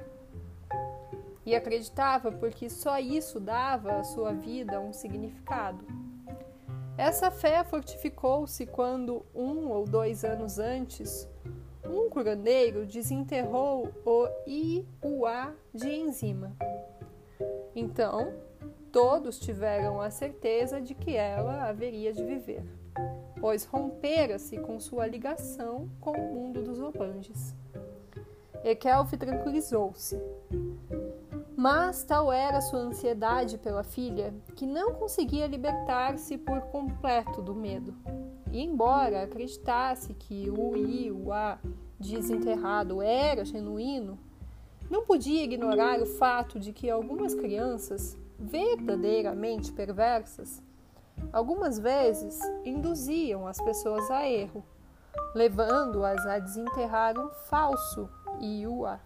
E 1.47 1.55
acreditava 1.55 2.31
porque 2.31 2.69
só 2.69 2.99
isso 2.99 3.41
dava 3.41 3.97
à 3.97 4.05
sua 4.05 4.33
vida 4.33 4.79
um 4.81 4.93
significado. 4.93 5.85
Essa 6.97 7.31
fé 7.31 7.65
fortificou-se 7.65 8.67
quando, 8.67 9.25
um 9.35 9.71
ou 9.71 9.87
dois 9.87 10.25
anos 10.25 10.59
antes, 10.59 11.27
um 11.85 12.09
curandeiro 12.11 12.87
desenterrou 12.87 13.89
o 14.05 14.29
Iuá 14.47 15.53
de 15.75 15.89
enzima. 15.89 16.55
Então, 17.75 18.35
todos 18.93 19.39
tiveram 19.39 20.01
a 20.01 20.11
certeza 20.11 20.81
de 20.81 20.95
que 20.95 21.17
ela 21.17 21.65
haveria 21.69 22.13
de 22.13 22.23
viver, 22.23 22.63
pois 23.41 23.65
rompera-se 23.65 24.59
com 24.59 24.79
sua 24.79 25.07
ligação 25.07 25.89
com 25.99 26.13
o 26.13 26.35
mundo 26.35 26.63
dos 26.63 26.79
Obanges. 26.79 27.57
Ekelf 28.63 29.13
tranquilizou-se. 29.15 30.21
Mas 31.57 32.05
tal 32.05 32.33
era 32.33 32.61
sua 32.61 32.81
ansiedade 32.81 33.57
pela 33.57 33.83
filha 33.83 34.35
que 34.55 34.67
não 34.67 34.95
conseguia 34.95 35.47
libertar-se 35.47 36.37
por 36.37 36.61
completo 36.63 37.41
do 37.41 37.55
medo. 37.55 37.95
E 38.51 38.63
embora 38.63 39.23
acreditasse 39.23 40.13
que 40.13 40.51
o 40.51 40.77
I, 40.77 41.11
o 41.11 41.33
A 41.33 41.59
desenterrado 41.99 43.01
era 43.01 43.45
genuíno, 43.45 44.19
não 44.91 45.05
podia 45.07 45.45
ignorar 45.45 46.01
o 46.03 46.07
fato 46.07 46.61
de 46.61 46.73
que 46.73 46.91
algumas 46.91 47.35
crianças, 47.35 48.19
verdadeiramente 48.43 49.73
perversas, 49.73 50.61
algumas 51.33 51.79
vezes 51.79 52.41
induziam 52.65 53.47
as 53.47 53.61
pessoas 53.61 54.11
a 54.11 54.29
erro, 54.29 54.65
levando-as 55.35 56.27
a 56.27 56.39
desenterrar 56.39 57.17
um 57.19 57.31
falso 57.49 58.09
Iua. 58.41 59.01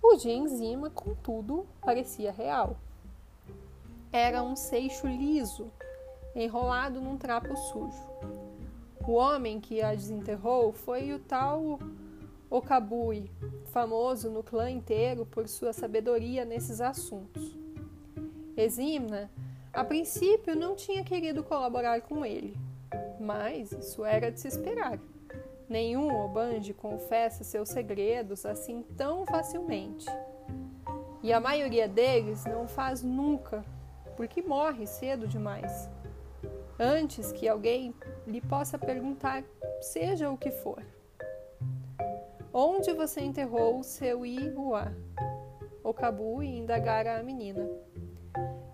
O 0.00 0.14
de 0.16 0.30
enzima, 0.30 0.88
contudo, 0.88 1.66
parecia 1.80 2.30
real. 2.30 2.76
Era 4.12 4.42
um 4.42 4.54
seixo 4.54 5.06
liso, 5.06 5.70
enrolado 6.34 7.00
num 7.00 7.18
trapo 7.18 7.54
sujo. 7.56 8.08
O 9.06 9.12
homem 9.12 9.60
que 9.60 9.82
a 9.82 9.94
desenterrou 9.94 10.72
foi 10.72 11.12
o 11.12 11.18
tal 11.18 11.78
Okabui, 12.50 13.30
famoso 13.66 14.30
no 14.30 14.42
clã 14.42 14.70
inteiro 14.70 15.26
por 15.26 15.48
sua 15.48 15.72
sabedoria 15.72 16.44
nesses 16.44 16.80
assuntos. 16.80 17.58
Eximna, 18.60 19.30
a 19.72 19.84
princípio, 19.84 20.56
não 20.56 20.74
tinha 20.74 21.04
querido 21.04 21.44
colaborar 21.44 22.00
com 22.00 22.26
ele, 22.26 22.56
mas 23.20 23.70
isso 23.70 24.04
era 24.04 24.32
de 24.32 24.40
se 24.40 24.48
esperar. 24.48 24.98
Nenhum 25.68 26.12
Obanji 26.12 26.74
confessa 26.74 27.44
seus 27.44 27.68
segredos 27.68 28.44
assim 28.44 28.82
tão 28.96 29.24
facilmente. 29.24 30.06
E 31.22 31.32
a 31.32 31.38
maioria 31.38 31.86
deles 31.86 32.44
não 32.46 32.66
faz 32.66 33.00
nunca, 33.00 33.64
porque 34.16 34.42
morre 34.42 34.88
cedo 34.88 35.28
demais. 35.28 35.88
Antes 36.80 37.30
que 37.30 37.46
alguém 37.46 37.94
lhe 38.26 38.40
possa 38.40 38.76
perguntar, 38.76 39.44
seja 39.80 40.30
o 40.30 40.36
que 40.36 40.50
for. 40.50 40.82
Onde 42.52 42.92
você 42.92 43.20
enterrou 43.20 43.78
o 43.78 43.84
seu? 43.84 44.22
Okabu 45.84 46.42
e 46.42 46.58
indagara 46.58 47.20
a 47.20 47.22
menina. 47.22 47.68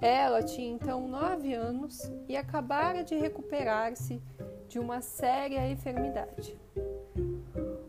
Ela 0.00 0.42
tinha 0.42 0.70
então 0.70 1.08
nove 1.08 1.54
anos 1.54 2.10
e 2.28 2.36
acabara 2.36 3.02
de 3.02 3.14
recuperar-se 3.14 4.20
de 4.68 4.78
uma 4.78 5.00
séria 5.00 5.68
enfermidade. 5.70 6.58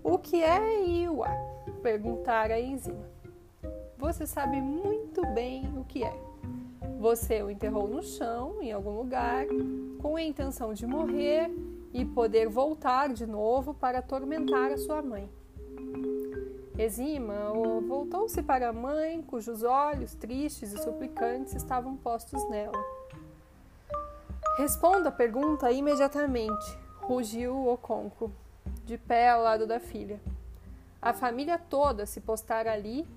O 0.04 0.18
que 0.18 0.44
é 0.44 0.86
Iwa? 0.86 1.30
Perguntara 1.82 2.56
a 2.56 2.62
enzima. 2.62 3.10
Você 3.98 4.26
sabe 4.26 4.62
muito 4.62 5.26
bem 5.34 5.66
o 5.78 5.84
que 5.84 6.04
é. 6.04 6.14
Você 7.00 7.42
o 7.42 7.50
enterrou 7.50 7.88
no 7.88 8.02
chão, 8.02 8.62
em 8.62 8.72
algum 8.72 8.98
lugar, 8.98 9.46
com 10.02 10.16
a 10.16 10.22
intenção 10.22 10.74
de 10.74 10.86
morrer 10.86 11.50
e 11.94 12.06
poder 12.06 12.50
voltar 12.50 13.14
de 13.14 13.26
novo 13.26 13.74
para 13.74 14.00
atormentar 14.00 14.72
a 14.72 14.78
sua 14.78 15.02
mãe. 15.02 15.30
Exima 16.78 17.54
voltou-se 17.88 18.44
para 18.44 18.68
a 18.68 18.74
mãe, 18.74 19.22
cujos 19.22 19.64
olhos 19.64 20.14
tristes 20.14 20.74
e 20.74 20.78
suplicantes 20.78 21.56
estavam 21.56 21.96
postos 21.96 22.48
nela. 22.50 22.78
Responda 24.58 25.08
a 25.08 25.12
pergunta 25.12 25.72
imediatamente, 25.72 26.78
rugiu 27.00 27.70
o 27.70 27.78
conco, 27.78 28.30
de 28.84 28.98
pé 28.98 29.30
ao 29.30 29.42
lado 29.42 29.66
da 29.66 29.80
filha. 29.80 30.20
A 31.02 31.14
família 31.14 31.58
toda 31.58 32.06
se 32.06 32.20
postara 32.20 32.74
ali 32.74 33.08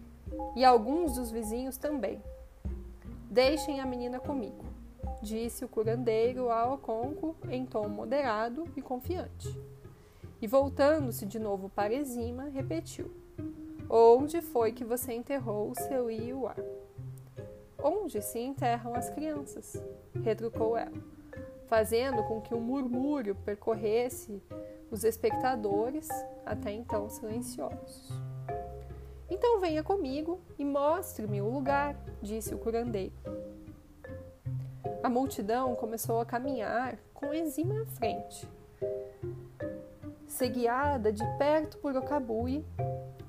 e 0.55 0.65
alguns 0.65 1.17
dos 1.17 1.33
vizinhos 1.33 1.77
também. 1.77 2.23
Deixem 3.29 3.81
a 3.81 3.87
menina 3.87 4.21
comigo, 4.21 4.65
disse 5.21 5.65
o 5.65 5.69
curandeiro 5.69 6.49
ao 6.49 6.75
Oconco 6.75 7.35
em 7.51 7.67
tom 7.67 7.89
moderado 7.89 8.69
e 8.77 8.83
confiante. 8.83 9.49
E 10.41 10.47
voltando-se 10.47 11.27
de 11.27 11.41
novo 11.41 11.69
para 11.69 11.93
Exima, 11.93 12.45
repetiu: 12.45 13.11
Onde 13.91 14.41
foi 14.41 14.73
que 14.73 14.85
você 14.85 15.13
enterrou 15.13 15.71
o 15.71 15.75
seu 15.75 16.11
Iuá? 16.11 16.55
Onde 17.83 18.21
se 18.21 18.39
enterram 18.39 18.95
as 18.95 19.11
crianças? 19.11 19.83
retrucou 20.23 20.77
ela 20.77 21.19
fazendo 21.69 22.25
com 22.25 22.41
que 22.41 22.55
um 22.55 22.61
murmúrio 22.61 23.35
percorresse 23.35 24.43
os 24.91 25.05
espectadores, 25.05 26.09
até 26.45 26.73
então 26.73 27.09
silenciosos. 27.11 28.11
Então 29.31 29.61
venha 29.61 29.85
comigo 29.85 30.41
e 30.59 30.65
mostre-me 30.65 31.43
o 31.43 31.51
lugar, 31.51 31.95
disse 32.23 32.55
o 32.55 32.59
curandeiro. 32.59 33.13
A 35.03 35.11
multidão 35.11 35.75
começou 35.77 36.21
a 36.21 36.27
caminhar 36.27 36.99
com 37.13 37.35
Enzima 37.35 37.83
à 37.83 37.87
frente. 37.87 38.49
Seguiada 40.27 41.13
de 41.13 41.25
perto 41.37 41.77
por 41.79 41.95
Okabui, 41.95 42.65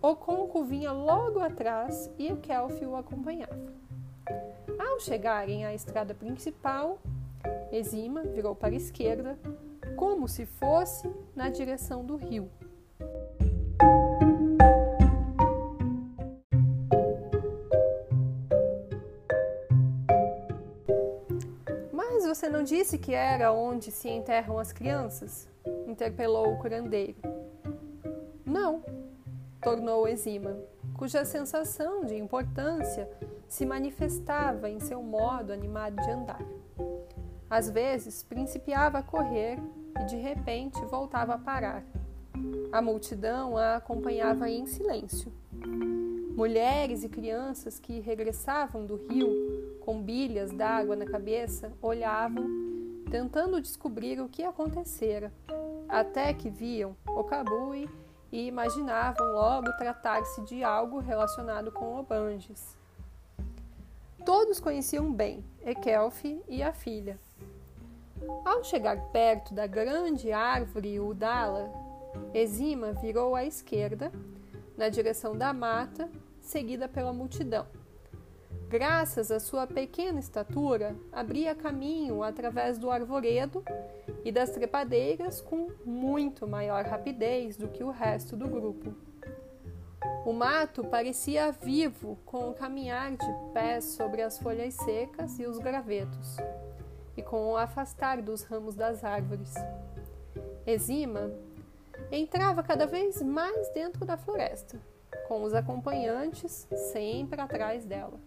Okonko 0.01 0.63
vinha 0.63 0.93
logo 0.93 1.39
atrás 1.39 2.09
e 2.17 2.33
Kelfi 2.37 2.85
o 2.85 2.95
acompanhava. 2.95 3.73
Ao 4.79 4.97
chegarem 4.99 5.65
à 5.65 5.73
estrada 5.73 6.13
principal, 6.13 6.99
Exima 7.69 8.23
virou 8.23 8.55
para 8.55 8.73
a 8.73 8.77
esquerda, 8.77 9.37
como 9.97 10.27
se 10.27 10.45
fosse 10.45 11.09
na 11.35 11.49
direção 11.49 12.05
do 12.05 12.15
rio. 12.15 12.49
Mas 21.91 22.25
você 22.25 22.47
não 22.47 22.63
disse 22.63 22.97
que 22.97 23.13
era 23.13 23.51
onde 23.51 23.91
se 23.91 24.09
enterram 24.09 24.57
as 24.57 24.71
crianças? 24.71 25.49
interpelou 25.85 26.53
o 26.53 26.57
curandeiro. 26.57 27.17
Não, 28.45 28.81
tornou 29.61 30.07
Exima, 30.07 30.57
cuja 30.97 31.25
sensação 31.25 32.05
de 32.05 32.15
importância 32.15 33.09
se 33.47 33.65
manifestava 33.65 34.69
em 34.69 34.79
seu 34.79 35.01
modo 35.01 35.51
animado 35.51 36.01
de 36.01 36.09
andar. 36.09 36.41
Às 37.49 37.69
vezes, 37.69 38.23
principiava 38.23 38.99
a 38.99 39.03
correr 39.03 39.57
e 39.99 40.05
de 40.05 40.15
repente 40.15 40.79
voltava 40.85 41.33
a 41.33 41.37
parar. 41.37 41.83
A 42.71 42.81
multidão 42.81 43.57
a 43.57 43.77
acompanhava 43.77 44.49
em 44.49 44.65
silêncio. 44.65 45.33
Mulheres 46.35 47.03
e 47.03 47.09
crianças 47.09 47.79
que 47.79 47.99
regressavam 47.99 48.85
do 48.85 48.95
rio 49.07 49.79
com 49.81 50.01
bilhas 50.01 50.51
d'água 50.51 50.95
na 50.95 51.05
cabeça 51.05 51.73
olhavam, 51.81 52.45
tentando 53.09 53.59
descobrir 53.59 54.21
o 54.21 54.29
que 54.29 54.43
acontecera, 54.43 55.33
até 55.87 56.31
que 56.33 56.49
viam 56.49 56.95
o 57.07 57.23
cabui 57.23 57.89
e 58.31 58.47
imaginavam 58.47 59.33
logo 59.33 59.71
tratar-se 59.73 60.41
de 60.45 60.63
algo 60.63 60.99
relacionado 60.99 61.71
com 61.71 61.99
Obanges. 61.99 62.77
Todos 64.25 64.59
conheciam 64.59 65.11
bem 65.11 65.43
Ekelf 65.65 66.23
e 66.47 66.61
a 66.61 66.71
filha, 66.71 67.19
ao 68.45 68.63
chegar 68.63 68.97
perto 69.11 69.53
da 69.53 69.65
grande 69.65 70.31
árvore 70.31 70.99
Udala, 70.99 71.71
Exima 72.33 72.91
virou 72.93 73.35
à 73.35 73.45
esquerda, 73.45 74.11
na 74.77 74.89
direção 74.89 75.37
da 75.37 75.53
mata, 75.53 76.09
seguida 76.41 76.87
pela 76.87 77.13
multidão. 77.13 77.65
Graças 78.69 79.31
à 79.31 79.39
sua 79.39 79.65
pequena 79.65 80.19
estatura, 80.19 80.95
abria 81.11 81.55
caminho 81.55 82.21
através 82.21 82.77
do 82.77 82.91
arvoredo 82.91 83.63
e 84.23 84.31
das 84.31 84.51
trepadeiras 84.51 85.41
com 85.41 85.71
muito 85.83 86.47
maior 86.47 86.85
rapidez 86.85 87.57
do 87.57 87.67
que 87.67 87.83
o 87.83 87.89
resto 87.89 88.37
do 88.37 88.47
grupo. 88.47 88.93
O 90.23 90.31
mato 90.31 90.83
parecia 90.83 91.51
vivo 91.51 92.19
com 92.27 92.51
o 92.51 92.53
caminhar 92.53 93.09
de 93.09 93.53
pés 93.55 93.85
sobre 93.85 94.21
as 94.21 94.37
folhas 94.37 94.75
secas 94.75 95.39
e 95.39 95.47
os 95.47 95.57
gravetos 95.57 96.37
e 97.17 97.23
com 97.23 97.53
o 97.53 97.57
afastar 97.57 98.21
dos 98.21 98.43
ramos 98.43 98.75
das 98.75 99.03
árvores. 99.03 99.51
Exima 100.63 101.31
entrava 102.11 102.61
cada 102.61 102.85
vez 102.85 103.19
mais 103.23 103.67
dentro 103.73 104.05
da 104.05 104.15
floresta, 104.15 104.79
com 105.29 105.43
os 105.43 105.53
acompanhantes 105.53 106.67
sempre 106.91 107.39
atrás 107.39 107.85
dela. 107.85 108.19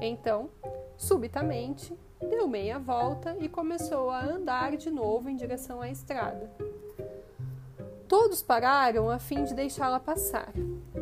Então, 0.00 0.50
subitamente, 0.98 1.96
deu 2.20 2.48
meia 2.48 2.76
volta 2.76 3.36
e 3.38 3.48
começou 3.48 4.10
a 4.10 4.24
andar 4.24 4.76
de 4.76 4.90
novo 4.90 5.28
em 5.28 5.36
direção 5.36 5.80
à 5.80 5.88
estrada. 5.88 6.50
Todos 8.08 8.42
pararam 8.42 9.08
a 9.08 9.20
fim 9.20 9.44
de 9.44 9.54
deixá-la 9.54 10.00
passar 10.00 10.52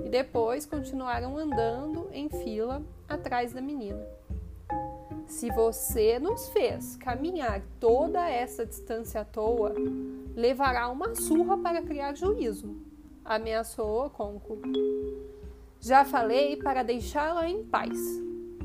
e 0.05 0.09
depois 0.11 0.67
continuaram 0.67 1.39
andando 1.39 2.09
em 2.13 2.29
fila 2.29 2.83
atrás 3.09 3.55
da 3.55 3.63
menina. 3.63 4.07
Se 5.27 5.51
você 5.51 6.19
nos 6.19 6.51
fez 6.51 6.97
caminhar 6.97 7.63
toda 7.81 8.29
essa 8.29 8.67
distância 8.67 9.23
à 9.23 9.25
toa, 9.25 9.75
levará 10.37 10.91
uma 10.91 11.15
surra 11.15 11.57
para 11.57 11.81
criar 11.81 12.15
juízo, 12.15 12.90
ameaçou 13.31 14.07
Oconco. 14.07 14.59
Já 15.79 16.05
falei 16.05 16.57
para 16.57 16.83
deixá-la 16.83 17.49
em 17.49 17.65
paz. 17.65 17.97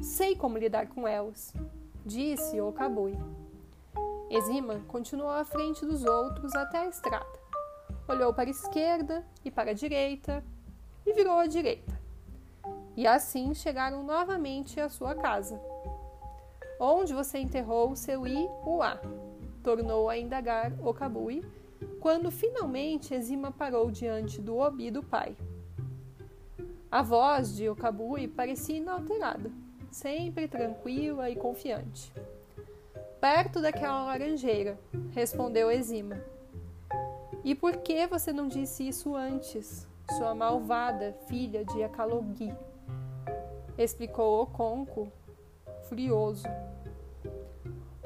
Sei 0.01 0.35
como 0.35 0.57
lidar 0.57 0.87
com 0.87 1.07
elas, 1.07 1.53
disse 2.03 2.59
Okabui. 2.59 3.15
Exima 4.27 4.81
continuou 4.87 5.29
à 5.29 5.45
frente 5.45 5.85
dos 5.85 6.03
outros 6.03 6.55
até 6.55 6.79
a 6.79 6.87
estrada. 6.87 7.39
Olhou 8.07 8.33
para 8.33 8.49
a 8.49 8.51
esquerda 8.51 9.23
e 9.43 9.51
para 9.51 9.69
a 9.69 9.73
direita 9.75 10.43
e 11.05 11.13
virou 11.13 11.37
à 11.37 11.45
direita. 11.45 11.93
E 12.97 13.05
assim 13.05 13.53
chegaram 13.53 14.03
novamente 14.03 14.79
à 14.79 14.89
sua 14.89 15.13
casa. 15.13 15.61
Onde 16.79 17.13
você 17.13 17.37
enterrou 17.37 17.95
seu 17.95 18.25
I-Uá? 18.25 18.99
Tornou 19.63 20.09
a 20.09 20.17
indagar 20.17 20.73
Okabui, 20.83 21.45
quando 22.05 22.29
finalmente 22.29 23.15
Exima 23.15 23.51
parou 23.51 23.89
diante 23.89 24.39
do 24.39 24.57
Obi 24.57 24.91
do 24.91 25.01
pai. 25.01 25.35
A 26.91 27.01
voz 27.01 27.55
de 27.55 27.67
Okabui 27.67 28.27
parecia 28.27 28.77
inalterada, 28.77 29.51
sempre 29.89 30.47
tranquila 30.47 31.31
e 31.31 31.35
confiante. 31.35 32.13
Perto 33.19 33.59
daquela 33.59 34.05
laranjeira, 34.05 34.77
respondeu 35.15 35.71
Exima. 35.71 36.23
E 37.43 37.55
por 37.55 37.77
que 37.77 38.05
você 38.05 38.31
não 38.31 38.47
disse 38.47 38.87
isso 38.87 39.15
antes, 39.15 39.87
sua 40.15 40.35
malvada 40.35 41.11
filha 41.27 41.65
de 41.65 41.81
Akalogi? 41.81 42.53
Explicou 43.79 44.43
Oconco, 44.43 45.11
furioso. 45.89 46.45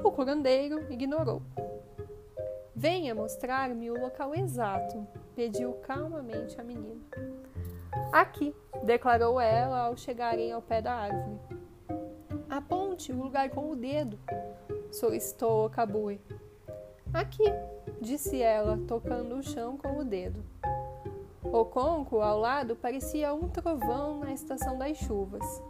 O 0.01 0.09
curandeiro 0.09 0.89
ignorou. 0.89 1.41
Venha 2.79 3.13
mostrar-me 3.13 3.91
o 3.91 3.99
local 3.99 4.33
exato, 4.33 5.05
pediu 5.35 5.73
calmamente 5.81 6.61
a 6.61 6.63
menina. 6.63 7.01
Aqui, 8.09 8.55
declarou 8.85 9.37
ela 9.37 9.81
ao 9.81 9.97
chegarem 9.97 10.53
ao 10.53 10.61
pé 10.61 10.81
da 10.81 10.93
árvore. 10.93 11.41
Aponte 12.49 13.11
o 13.11 13.21
lugar 13.21 13.49
com 13.49 13.69
o 13.69 13.75
dedo, 13.75 14.17
solicitou 14.89 15.69
Kabui. 15.69 16.21
Aqui, 17.13 17.43
disse 17.99 18.41
ela, 18.41 18.79
tocando 18.87 19.35
o 19.35 19.43
chão 19.43 19.75
com 19.75 19.97
o 19.97 20.05
dedo. 20.05 20.41
O 21.43 21.65
conco 21.65 22.21
ao 22.21 22.39
lado 22.39 22.77
parecia 22.77 23.33
um 23.33 23.49
trovão 23.49 24.19
na 24.21 24.31
estação 24.31 24.77
das 24.77 24.95
chuvas. 24.95 25.61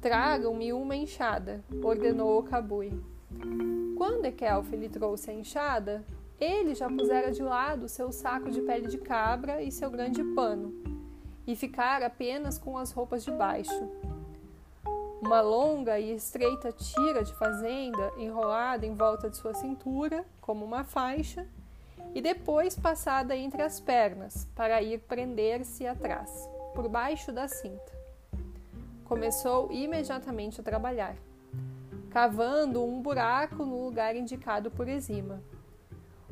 Tragam-me 0.00 0.72
uma 0.72 0.96
enxada, 0.96 1.62
ordenou 1.84 2.42
Kabui. 2.44 2.98
Quando 4.02 4.24
Ekelf 4.24 4.68
lhe 4.72 4.88
trouxe 4.88 5.30
a 5.30 5.32
enxada, 5.32 6.04
ele 6.40 6.74
já 6.74 6.88
pusera 6.88 7.30
de 7.30 7.40
lado 7.40 7.88
seu 7.88 8.10
saco 8.10 8.50
de 8.50 8.60
pele 8.60 8.88
de 8.88 8.98
cabra 8.98 9.62
e 9.62 9.70
seu 9.70 9.88
grande 9.92 10.24
pano, 10.34 10.74
e 11.46 11.54
ficar 11.54 12.02
apenas 12.02 12.58
com 12.58 12.76
as 12.76 12.90
roupas 12.90 13.24
de 13.24 13.30
baixo. 13.30 13.88
Uma 15.20 15.40
longa 15.40 16.00
e 16.00 16.16
estreita 16.16 16.72
tira 16.72 17.22
de 17.22 17.32
fazenda 17.34 18.12
enrolada 18.18 18.84
em 18.84 18.92
volta 18.92 19.30
de 19.30 19.36
sua 19.36 19.54
cintura, 19.54 20.24
como 20.40 20.64
uma 20.64 20.82
faixa, 20.82 21.46
e 22.12 22.20
depois 22.20 22.76
passada 22.76 23.36
entre 23.36 23.62
as 23.62 23.78
pernas, 23.78 24.48
para 24.56 24.82
ir 24.82 24.98
prender-se 24.98 25.86
atrás, 25.86 26.50
por 26.74 26.88
baixo 26.88 27.30
da 27.30 27.46
cinta. 27.46 27.92
Começou 29.04 29.70
imediatamente 29.70 30.60
a 30.60 30.64
trabalhar, 30.64 31.14
cavando 32.12 32.84
um 32.84 33.00
buraco 33.00 33.64
no 33.64 33.86
lugar 33.86 34.14
indicado 34.14 34.70
por 34.70 34.86
Exima. 34.86 35.42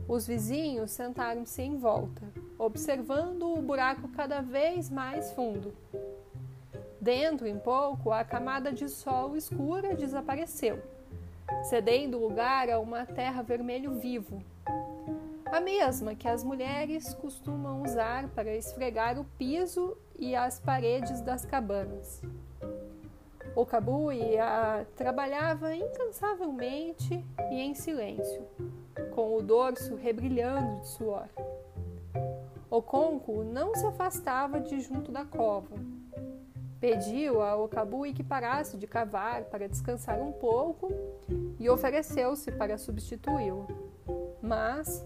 Os 0.07 0.27
vizinhos 0.27 0.91
sentaram-se 0.91 1.63
em 1.63 1.79
volta, 1.79 2.23
observando 2.59 3.55
o 3.55 3.63
buraco 3.63 4.07
cada 4.09 4.43
vez 4.43 4.91
mais 4.91 5.33
fundo. 5.33 5.73
Dentro, 7.01 7.47
em 7.47 7.59
pouco, 7.59 8.13
a 8.13 8.23
camada 8.23 8.71
de 8.71 8.91
sol 8.91 9.35
escura 9.35 9.95
desapareceu, 9.95 10.83
cedendo 11.63 12.19
lugar 12.19 12.69
a 12.69 12.79
uma 12.79 13.07
terra 13.07 13.41
vermelho 13.41 13.95
vivo, 13.95 14.43
a 15.47 15.61
mesma 15.63 16.15
que 16.15 16.29
as 16.29 16.45
mulheres 16.45 17.15
costumam 17.15 17.83
usar 17.83 18.29
para 18.29 18.55
esfregar 18.55 19.19
o 19.19 19.25
piso 19.39 19.97
e 20.19 20.37
as 20.37 20.61
paredes 20.61 21.23
das 21.23 21.47
cabanas. 21.47 22.23
O 23.55 23.67
Kabuya 23.67 24.87
trabalhava 24.95 25.75
incansavelmente 25.75 27.25
e 27.51 27.61
em 27.61 27.75
silêncio, 27.75 28.47
com 29.13 29.37
o 29.37 29.43
dorso 29.43 29.97
rebrilhando 29.97 30.81
de 30.81 30.89
suor. 30.89 31.29
O 32.71 32.81
conco 32.81 33.43
não 33.43 33.75
se 33.75 33.85
afastava 33.85 34.61
de 34.61 34.81
junto 34.81 35.11
da 35.11 35.25
cova. 35.25 35.75
Pediu 36.81 37.43
a 37.43 37.57
Okabui 37.57 38.13
que 38.13 38.23
parasse 38.23 38.79
de 38.79 38.87
cavar 38.87 39.45
para 39.45 39.69
descansar 39.69 40.21
um 40.21 40.33
pouco 40.33 40.89
e 41.59 41.69
ofereceu-se 41.69 42.53
para 42.53 42.79
substituí-lo. 42.79 43.67
Mas 44.41 45.05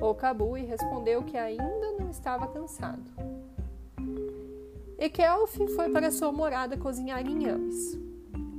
Okabui 0.00 0.62
respondeu 0.62 1.22
que 1.22 1.36
ainda 1.36 1.92
não 2.00 2.10
estava 2.10 2.48
cansado. 2.48 3.43
Ekelf 4.98 5.56
foi 5.74 5.90
para 5.90 6.10
sua 6.10 6.30
morada 6.30 6.76
cozinhar 6.76 7.26
inhames. 7.26 7.98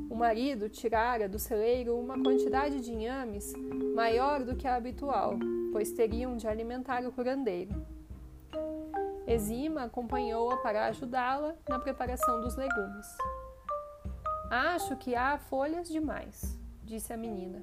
O 0.10 0.15
marido 0.15 0.69
tirara 0.69 1.30
do 1.30 1.39
celeiro 1.39 1.98
uma 1.98 2.21
quantidade 2.21 2.82
de 2.82 2.91
inhames 2.91 3.54
maior 3.95 4.43
do 4.43 4.56
que 4.56 4.67
a 4.67 4.76
habitual, 4.76 5.36
pois 5.71 5.91
teriam 5.91 6.36
de 6.36 6.48
alimentar 6.48 7.06
o 7.06 7.12
curandeiro. 7.12 7.74
Exima 9.26 9.84
acompanhou-a 9.84 10.58
para 10.58 10.88
ajudá-la 10.88 11.56
na 11.67 11.80
preparação 11.80 12.41
dos 12.41 12.56
legumes. 12.56 13.08
Acho 14.52 14.95
que 14.98 15.15
há 15.15 15.38
folhas 15.38 15.88
demais, 15.88 16.60
disse 16.84 17.13
a 17.13 17.17
menina. 17.17 17.62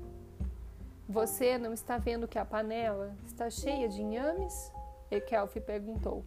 Você 1.09 1.59
não 1.59 1.75
está 1.75 1.99
vendo 1.99 2.27
que 2.27 2.39
a 2.39 2.45
panela 2.45 3.15
está 3.27 3.51
cheia 3.51 3.89
de 3.89 4.01
inhames? 4.01 4.73
Ekelf 5.11 5.55
perguntou. 5.61 6.25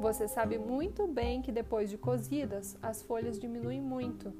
Você 0.00 0.26
sabe 0.26 0.58
muito 0.58 1.06
bem 1.06 1.42
que 1.42 1.52
depois 1.52 1.90
de 1.90 1.98
cozidas, 1.98 2.76
as 2.82 3.02
folhas 3.02 3.38
diminuem 3.38 3.80
muito. 3.80 4.32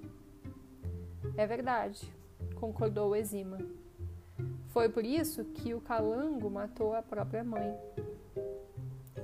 É 1.37 1.47
verdade, 1.47 2.13
concordou 2.57 3.15
Exima. 3.15 3.59
Foi 4.69 4.89
por 4.89 5.05
isso 5.05 5.45
que 5.45 5.75
o 5.75 5.81
calango 5.81 6.49
matou 6.49 6.95
a 6.95 7.03
própria 7.03 7.45
mãe. 7.45 7.77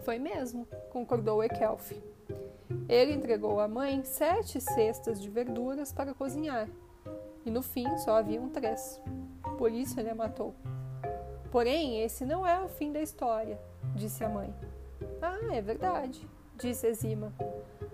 Foi 0.02 0.18
mesmo, 0.18 0.66
concordou 0.90 1.42
Ekelf. 1.42 1.92
Ele 2.88 3.12
entregou 3.12 3.60
à 3.60 3.66
mãe 3.66 4.04
sete 4.04 4.60
cestas 4.60 5.20
de 5.20 5.30
verduras 5.30 5.92
para 5.92 6.14
cozinhar, 6.14 6.68
e 7.44 7.50
no 7.50 7.62
fim 7.62 7.86
só 7.98 8.16
haviam 8.16 8.48
três. 8.48 9.00
Por 9.56 9.72
isso 9.72 9.98
ele 9.98 10.10
a 10.10 10.14
matou. 10.14 10.54
Porém, 11.50 12.02
esse 12.02 12.24
não 12.24 12.46
é 12.46 12.60
o 12.60 12.68
fim 12.68 12.92
da 12.92 13.00
história, 13.00 13.58
disse 13.94 14.22
a 14.22 14.28
mãe. 14.28 14.54
Ah, 15.20 15.54
é 15.54 15.60
verdade, 15.60 16.28
disse 16.56 16.86
Exima. 16.86 17.32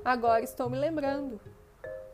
Agora 0.05 0.43
estou 0.43 0.69
me 0.69 0.79
lembrando. 0.79 1.41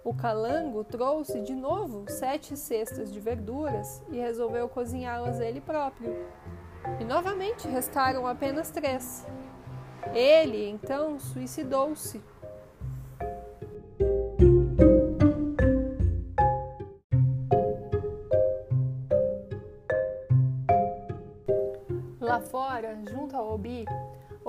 O 0.04 0.14
calango 0.14 0.84
trouxe 0.84 1.40
de 1.40 1.54
novo 1.54 2.04
sete 2.08 2.56
cestas 2.56 3.12
de 3.12 3.20
verduras 3.20 4.02
e 4.10 4.16
resolveu 4.16 4.68
cozinhá-las 4.68 5.40
ele 5.40 5.60
próprio. 5.60 6.14
E 7.00 7.04
novamente 7.04 7.68
restaram 7.68 8.26
apenas 8.26 8.70
três. 8.70 9.26
Ele 10.14 10.68
então 10.68 11.18
suicidou-se. 11.18 12.22
Lá 22.20 22.40
fora, 22.40 22.98
junto 23.10 23.36
ao 23.36 23.54
Obi, 23.54 23.84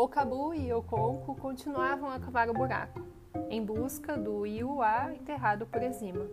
o 0.02 0.08
Cabu 0.08 0.54
e 0.54 0.72
o 0.72 0.82
Conco 0.82 1.36
continuavam 1.36 2.10
a 2.10 2.18
cavar 2.22 2.50
o 2.50 2.54
buraco, 2.54 3.02
em 3.50 3.62
busca 3.62 4.18
do 4.18 4.46
Iuá 4.46 5.14
enterrado 5.14 5.66
por 5.66 5.84
Exima. 5.84 6.26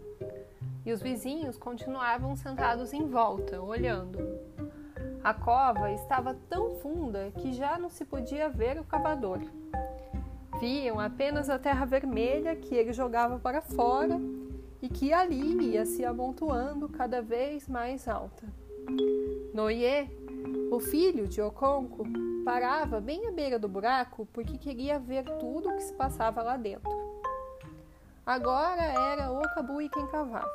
E 0.84 0.92
os 0.92 1.02
vizinhos 1.02 1.58
continuavam 1.58 2.36
sentados 2.36 2.92
em 2.92 3.08
volta, 3.08 3.60
olhando. 3.60 4.20
A 5.24 5.34
cova 5.34 5.90
estava 5.90 6.38
tão 6.48 6.76
funda 6.76 7.32
que 7.38 7.52
já 7.52 7.76
não 7.76 7.90
se 7.90 8.04
podia 8.04 8.48
ver 8.48 8.78
o 8.78 8.84
cavador. 8.84 9.40
Viam 10.60 11.00
apenas 11.00 11.50
a 11.50 11.58
terra 11.58 11.84
vermelha 11.84 12.54
que 12.54 12.72
ele 12.72 12.92
jogava 12.92 13.36
para 13.40 13.60
fora 13.60 14.20
e 14.80 14.88
que 14.88 15.12
ali 15.12 15.72
ia 15.72 15.84
se 15.84 16.04
amontoando 16.04 16.88
cada 16.88 17.20
vez 17.20 17.66
mais 17.66 18.06
alta. 18.06 18.46
Noie, 19.52 20.08
o 20.70 20.78
filho 20.78 21.26
de 21.26 21.42
Oconco, 21.42 22.04
parava 22.46 23.00
bem 23.00 23.26
à 23.26 23.32
beira 23.32 23.58
do 23.58 23.66
buraco 23.66 24.24
porque 24.32 24.56
queria 24.56 25.00
ver 25.00 25.24
tudo 25.40 25.68
o 25.68 25.74
que 25.74 25.82
se 25.82 25.92
passava 25.92 26.44
lá 26.44 26.56
dentro. 26.56 26.88
Agora 28.24 28.82
era 28.82 29.32
Ocabui 29.32 29.88
quem 29.88 30.06
cavava, 30.06 30.48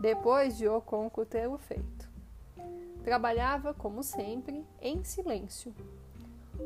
depois 0.00 0.56
de 0.58 0.66
Oconco 0.66 1.24
ter 1.24 1.46
o 1.48 1.56
feito. 1.58 2.10
Trabalhava, 3.04 3.72
como 3.72 4.02
sempre, 4.02 4.66
em 4.82 5.04
silêncio. 5.04 5.72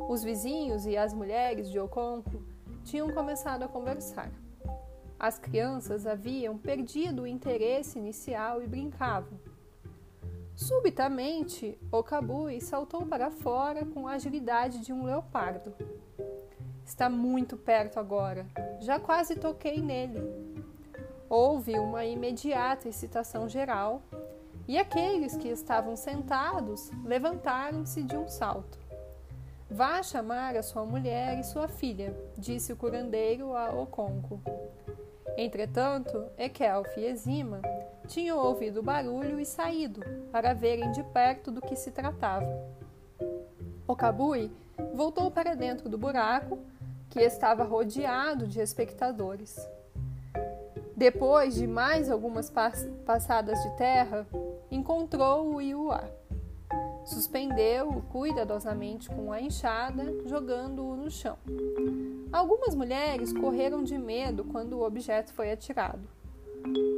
Os 0.09 0.24
vizinhos 0.24 0.87
e 0.87 0.96
as 0.96 1.12
mulheres 1.12 1.70
de 1.70 1.79
Oconco 1.79 2.42
tinham 2.83 3.12
começado 3.12 3.64
a 3.64 3.68
conversar. 3.68 4.31
As 5.18 5.38
crianças 5.38 6.07
haviam 6.07 6.57
perdido 6.57 7.22
o 7.22 7.26
interesse 7.26 7.98
inicial 7.98 8.62
e 8.62 8.66
brincavam. 8.66 9.38
Subitamente, 10.61 11.79
Okabui 11.90 12.61
saltou 12.61 13.07
para 13.07 13.31
fora 13.31 13.83
com 13.87 14.07
a 14.07 14.12
agilidade 14.12 14.81
de 14.81 14.92
um 14.92 15.07
leopardo. 15.07 15.75
Está 16.85 17.09
muito 17.09 17.57
perto 17.57 17.99
agora. 17.99 18.46
Já 18.79 19.01
quase 19.01 19.37
toquei 19.37 19.81
nele. 19.81 20.20
Houve 21.31 21.79
uma 21.79 22.05
imediata 22.05 22.90
excitação 22.90 23.49
geral 23.49 24.03
e 24.68 24.77
aqueles 24.77 25.35
que 25.35 25.49
estavam 25.49 25.96
sentados 25.96 26.90
levantaram-se 27.07 28.03
de 28.03 28.14
um 28.14 28.29
salto. 28.29 28.79
Vá 29.70 30.03
chamar 30.03 30.57
a 30.57 30.62
sua 30.62 30.85
mulher 30.85 31.38
e 31.38 31.42
sua 31.42 31.68
filha, 31.68 32.14
disse 32.37 32.70
o 32.70 32.77
curandeiro 32.77 33.57
a 33.57 33.70
Oconco. 33.70 34.38
Entretanto, 35.38 36.27
Ekelf 36.37 36.99
e 36.99 37.07
Ezima 37.07 37.62
tinham 38.11 38.38
ouvido 38.38 38.81
o 38.81 38.83
barulho 38.83 39.38
e 39.38 39.46
saído 39.46 40.01
para 40.33 40.53
verem 40.53 40.90
de 40.90 41.03
perto 41.05 41.53
do 41.53 41.61
que 41.61 41.77
se 41.77 41.92
tratava. 41.92 42.46
Okabui 43.87 44.51
voltou 44.92 45.31
para 45.31 45.55
dentro 45.55 45.88
do 45.88 45.96
buraco, 45.96 46.59
que 47.09 47.20
estava 47.20 47.62
rodeado 47.62 48.49
de 48.49 48.61
espectadores. 48.61 49.57
Depois 50.96 51.55
de 51.55 51.66
mais 51.66 52.11
algumas 52.11 52.53
passadas 53.07 53.62
de 53.62 53.77
terra, 53.77 54.27
encontrou 54.70 55.55
o 55.55 55.61
Iuá. 55.61 56.05
Suspendeu-o 57.05 58.03
cuidadosamente 58.03 59.09
com 59.09 59.33
a 59.33 59.40
enxada, 59.40 60.05
jogando-o 60.27 60.96
no 60.96 61.11
chão. 61.11 61.38
Algumas 62.33 62.75
mulheres 62.75 63.33
correram 63.33 63.83
de 63.83 63.96
medo 63.96 64.44
quando 64.44 64.75
o 64.75 64.85
objeto 64.85 65.33
foi 65.33 65.51
atirado. 65.53 66.19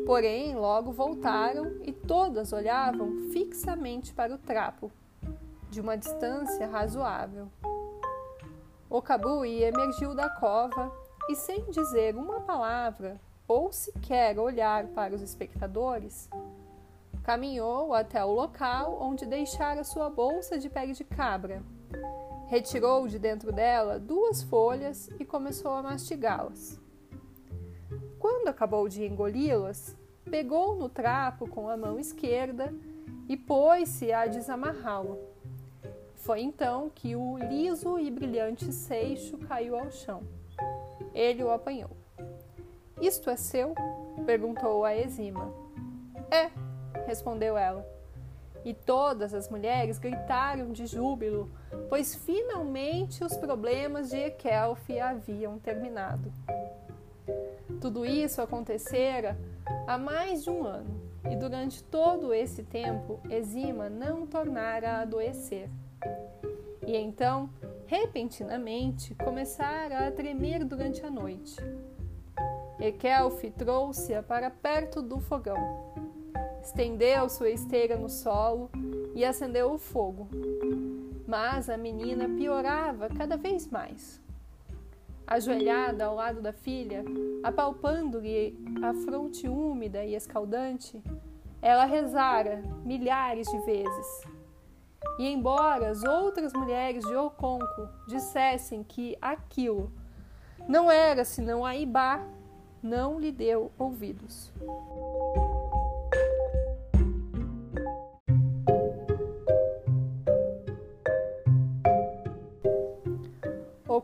Porém, 0.05 0.55
logo 0.55 0.93
voltaram 0.93 1.77
e 1.83 1.93
todas 1.93 2.53
olhavam 2.53 3.31
fixamente 3.33 4.13
para 4.13 4.35
o 4.35 4.39
trapo, 4.39 4.91
de 5.71 5.81
uma 5.81 5.97
distância 5.97 6.67
razoável. 6.67 7.49
O 8.91 9.01
Cabui 9.01 9.63
emergiu 9.63 10.15
da 10.15 10.29
cova 10.29 10.93
e, 11.31 11.35
sem 11.35 11.71
dizer 11.71 12.17
uma 12.17 12.41
palavra 12.41 13.19
ou 13.49 13.73
sequer 13.73 14.39
olhar 14.39 14.89
para 14.89 15.15
os 15.15 15.23
espectadores, 15.23 16.29
caminhou 17.23 17.95
até 17.95 18.25
o 18.25 18.33
local 18.33 18.99
onde 19.01 19.25
deixara 19.25 19.85
sua 19.85 20.11
bolsa 20.11 20.59
de 20.59 20.69
pele 20.69 20.93
de 20.93 21.05
cabra. 21.05 21.63
Retirou 22.49 23.07
de 23.07 23.19
dentro 23.19 23.53
dela 23.53 23.99
duas 23.99 24.43
folhas 24.43 25.09
e 25.19 25.25
começou 25.25 25.73
a 25.73 25.83
mastigá-las. 25.83 26.82
Quando 28.19 28.49
acabou 28.49 28.89
de 28.89 29.05
engoli-las, 29.05 29.97
pegou 30.31 30.75
no 30.77 30.89
trapo 30.89 31.49
com 31.49 31.69
a 31.69 31.77
mão 31.77 31.99
esquerda 31.99 32.73
e 33.29 33.37
pôs-se 33.37 34.13
a 34.13 34.27
desamarrá-lo. 34.27 35.19
Foi 36.17 36.41
então 36.41 36.91
que 36.95 37.17
o 37.17 37.37
liso 37.39 37.99
e 37.99 38.11
brilhante 38.11 38.73
seixo 38.73 39.37
caiu 39.39 39.77
ao 39.77 39.91
chão. 39.91 40.23
Ele 41.13 41.43
o 41.43 41.51
apanhou. 41.51 41.91
Isto 43.01 43.29
é 43.29 43.37
seu? 43.37 43.75
perguntou 44.25 44.85
a 44.85 44.97
Exima. 44.97 45.53
É, 46.31 46.51
respondeu 47.07 47.59
ela. 47.59 47.85
E 48.65 48.73
todas 48.73 49.35
as 49.35 49.49
mulheres 49.49 49.99
gritaram 49.99 50.71
de 50.71 50.87
júbilo, 50.87 51.51
pois 51.89 52.15
finalmente 52.15 53.25
os 53.25 53.37
problemas 53.37 54.11
de 54.11 54.17
Ekelf 54.17 54.89
haviam 54.91 55.59
terminado. 55.59 56.33
Tudo 57.83 58.07
isso 58.07 58.41
acontecera 58.41 59.39
há 59.87 59.99
mais 59.99 60.43
de 60.43 60.49
um 60.49 60.65
ano, 60.65 61.03
e 61.31 61.37
durante 61.37 61.85
todo 61.85 62.33
esse 62.33 62.63
tempo 62.63 63.21
Exima 63.29 63.91
não 63.91 64.27
tornara 64.27 64.93
a 64.93 65.01
adoecer. 65.03 65.69
E 66.87 66.97
então, 66.97 67.51
repentinamente, 67.87 69.15
começara 69.17 70.07
a 70.07 70.11
tremer 70.11 70.65
durante 70.65 71.05
a 71.05 71.11
noite. 71.11 71.57
Ekelf 72.81 73.43
trouxe-a 73.59 74.23
para 74.23 74.49
perto 74.49 75.03
do 75.03 75.21
fogão 75.21 75.93
estendeu 76.63 77.29
sua 77.29 77.51
esteira 77.51 77.97
no 77.97 78.09
solo 78.09 78.71
e 79.15 79.25
acendeu 79.25 79.73
o 79.73 79.79
fogo. 79.79 80.29
Mas 81.27 81.69
a 81.69 81.77
menina 81.77 82.29
piorava 82.29 83.09
cada 83.09 83.37
vez 83.37 83.67
mais. 83.67 84.22
Ajoelhada 85.33 86.05
ao 86.05 86.15
lado 86.15 86.43
da 86.43 86.53
filha, 86.53 87.03
apalpando-lhe 87.43 88.55
a 88.83 88.93
fronte 88.93 89.49
úmida 89.49 90.05
e 90.05 90.15
escaldante, 90.15 91.03
ela 91.63 91.87
rezara 91.87 92.63
milhares 92.85 93.49
de 93.49 93.59
vezes. 93.61 94.27
E 95.19 95.27
embora 95.27 95.89
as 95.89 96.05
outras 96.05 96.53
mulheres 96.53 97.03
de 97.07 97.17
Oconco 97.17 97.89
dissessem 98.07 98.85
que 98.85 99.17
aquilo 99.23 99.91
não 100.69 100.91
era 100.91 101.25
senão 101.25 101.65
a 101.65 101.75
Ibá, 101.75 102.23
não 102.83 103.19
lhe 103.19 103.33
deu 103.33 103.73
ouvidos. 103.79 104.53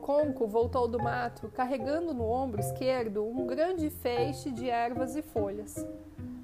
Conco 0.01 0.47
voltou 0.47 0.89
do 0.89 0.99
mato 0.99 1.49
carregando 1.49 2.15
no 2.15 2.25
ombro 2.25 2.61
esquerdo 2.61 3.25
um 3.25 3.47
grande 3.47 3.91
feixe 3.91 4.51
de 4.51 4.69
ervas 4.69 5.17
e 5.17 5.23
folhas, 5.23 5.87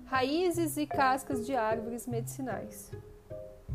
raízes 0.04 0.76
e 0.76 0.86
cascas 0.86 1.46
de 1.46 1.54
árvores 1.54 2.06
medicinais. 2.06 2.90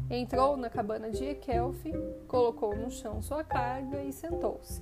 Entrou 0.09 0.57
na 0.57 0.69
cabana 0.69 1.09
de 1.09 1.23
Ekelf, 1.23 1.83
colocou 2.27 2.75
no 2.75 2.91
chão 2.91 3.21
sua 3.21 3.43
carga 3.43 4.03
e 4.03 4.11
sentou-se. 4.11 4.81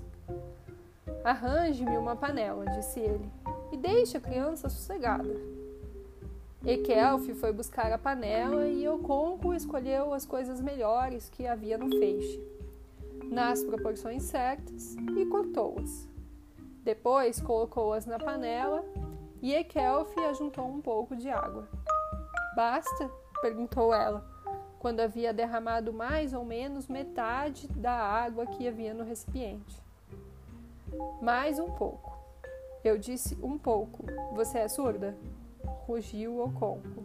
Arranje-me 1.23 1.97
uma 1.97 2.15
panela, 2.15 2.65
disse 2.65 2.99
ele, 2.99 3.29
e 3.71 3.77
deixe 3.77 4.17
a 4.17 4.21
criança 4.21 4.69
sossegada. 4.69 5.35
Ekelf 6.65 7.29
foi 7.39 7.53
buscar 7.53 7.91
a 7.91 7.97
panela 7.97 8.67
e 8.67 8.87
Oconco 8.87 9.53
escolheu 9.53 10.13
as 10.13 10.25
coisas 10.25 10.59
melhores 10.59 11.29
que 11.29 11.47
havia 11.47 11.77
no 11.77 11.89
feixe 11.89 12.56
nas 13.29 13.63
proporções 13.63 14.23
certas 14.23 14.95
e 15.15 15.25
cortou-as. 15.25 16.07
Depois 16.83 17.41
colocou-as 17.41 18.05
na 18.05 18.17
panela 18.17 18.83
e 19.41 19.53
Ekelf 19.53 20.17
ajuntou 20.29 20.65
um 20.65 20.81
pouco 20.81 21.15
de 21.15 21.29
água. 21.29 21.67
Basta? 22.55 23.11
perguntou 23.41 23.93
ela, 23.93 24.25
quando 24.79 24.99
havia 24.99 25.33
derramado 25.33 25.93
mais 25.93 26.33
ou 26.33 26.43
menos 26.43 26.87
metade 26.87 27.67
da 27.67 27.93
água 27.93 28.47
que 28.47 28.67
havia 28.67 28.93
no 28.93 29.03
recipiente. 29.03 29.79
Mais 31.21 31.59
um 31.59 31.69
pouco. 31.71 32.17
Eu 32.83 32.97
disse 32.97 33.37
um 33.43 33.57
pouco. 33.57 34.05
Você 34.33 34.59
é 34.59 34.67
surda? 34.67 35.15
Rugiu 35.85 36.41
o 36.41 36.51
conco. 36.53 37.03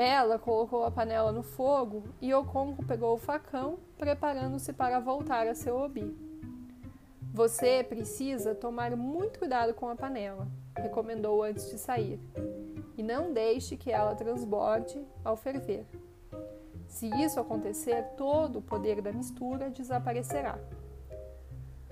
Ela 0.00 0.38
colocou 0.38 0.84
a 0.84 0.92
panela 0.92 1.32
no 1.32 1.42
fogo 1.42 2.04
e 2.20 2.32
Oconco 2.32 2.86
pegou 2.86 3.14
o 3.14 3.18
facão, 3.18 3.80
preparando-se 3.96 4.72
para 4.72 5.00
voltar 5.00 5.48
a 5.48 5.56
seu 5.56 5.76
obi. 5.76 6.16
Você 7.34 7.82
precisa 7.82 8.54
tomar 8.54 8.96
muito 8.96 9.40
cuidado 9.40 9.74
com 9.74 9.88
a 9.88 9.96
panela, 9.96 10.46
recomendou 10.76 11.42
antes 11.42 11.68
de 11.68 11.78
sair, 11.78 12.20
e 12.96 13.02
não 13.02 13.32
deixe 13.32 13.76
que 13.76 13.90
ela 13.90 14.14
transborde 14.14 15.04
ao 15.24 15.36
ferver. 15.36 15.84
Se 16.86 17.08
isso 17.20 17.40
acontecer, 17.40 18.00
todo 18.16 18.60
o 18.60 18.62
poder 18.62 19.02
da 19.02 19.10
mistura 19.10 19.68
desaparecerá. 19.68 20.60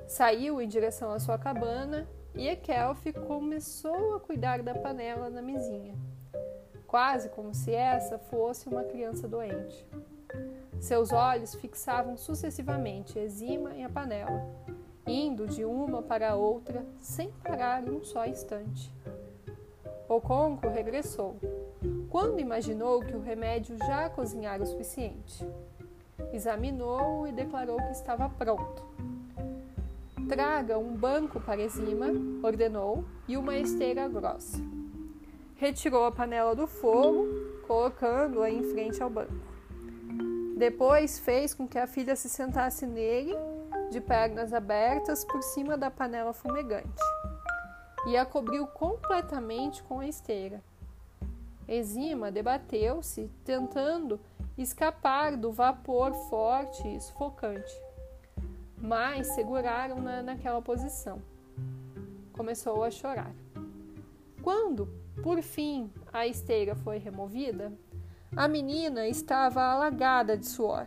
Saiu 0.07 0.63
em 0.63 0.69
direção 0.69 1.11
à 1.11 1.19
sua 1.19 1.39
cabana 1.39 2.09
e 2.37 2.47
Ekelf 2.47 3.05
começou 3.27 4.15
a 4.15 4.21
cuidar 4.21 4.63
da 4.63 4.77
panela 4.77 5.29
na 5.29 5.43
mesinha 5.43 5.97
quase 6.87 7.29
como 7.31 7.53
se 7.55 7.73
essa 7.73 8.19
fosse 8.19 8.69
uma 8.69 8.85
criança 8.85 9.29
doente. 9.29 9.87
Seus 10.81 11.13
olhos 11.13 11.55
fixavam 11.55 12.17
sucessivamente 12.17 13.19
Exima 13.19 13.75
e 13.75 13.83
a 13.83 13.89
panela, 13.89 14.45
indo 15.07 15.47
de 15.47 15.65
uma 15.65 16.03
para 16.03 16.31
a 16.31 16.37
outra 16.37 16.85
sem 17.01 17.31
parar 17.43 17.83
um 17.85 18.05
só 18.05 18.27
instante. 18.27 18.93
O 20.09 20.21
conco 20.21 20.69
regressou, 20.69 21.37
quando 22.09 22.39
imaginou 22.39 23.01
que 23.01 23.17
o 23.17 23.21
remédio 23.21 23.77
já 23.79 24.09
cozinhara 24.09 24.63
o 24.63 24.67
suficiente. 24.67 25.45
Examinou 26.33 27.27
e 27.27 27.33
declarou 27.33 27.77
que 27.77 27.93
estava 27.93 28.29
pronto. 28.29 28.85
Traga 30.29 30.79
um 30.79 30.95
banco 30.95 31.41
para 31.41 31.63
Exima, 31.63 32.09
ordenou, 32.43 33.05
e 33.29 33.37
uma 33.37 33.57
esteira 33.57 34.09
grossa. 34.09 34.76
Retirou 35.57 36.05
a 36.05 36.13
panela 36.13 36.55
do 36.55 36.67
fogo, 36.67 37.27
colocando-a 37.67 38.51
em 38.51 38.63
frente 38.63 39.03
ao 39.03 39.09
banco. 39.09 39.33
Depois 40.57 41.19
fez 41.19 41.55
com 41.55 41.67
que 41.67 41.79
a 41.79 41.87
filha 41.87 42.15
se 42.15 42.29
sentasse 42.29 42.87
nele, 42.87 43.35
de 43.91 44.01
pernas 44.01 44.53
abertas, 44.53 45.25
por 45.25 45.43
cima 45.43 45.77
da 45.77 45.91
panela 45.91 46.33
fumegante, 46.33 47.03
e 48.07 48.17
a 48.17 48.25
cobriu 48.27 48.67
completamente 48.67 49.83
com 49.83 50.01
a 50.01 50.07
esteira. 50.07 50.63
Exima 51.69 52.31
debateu-se, 52.31 53.31
tentando 53.45 54.21
escapar 54.57 55.37
do 55.37 55.53
vapor 55.53 56.13
forte 56.29 56.87
e 56.87 57.01
sufocante, 57.01 57.75
mas 58.79 59.27
seguraram-na 59.35 60.23
naquela 60.23 60.63
posição. 60.63 61.21
Começou 62.33 62.85
a 62.85 62.91
chorar. 62.91 63.35
Quando, 64.43 64.89
por 65.23 65.43
fim, 65.43 65.91
a 66.13 66.27
esteira 66.27 66.75
foi 66.75 66.99
removida, 66.99 67.73
a 68.37 68.47
menina 68.47 69.07
estava 69.09 69.63
alagada 69.63 70.37
de 70.37 70.47
suor. 70.47 70.87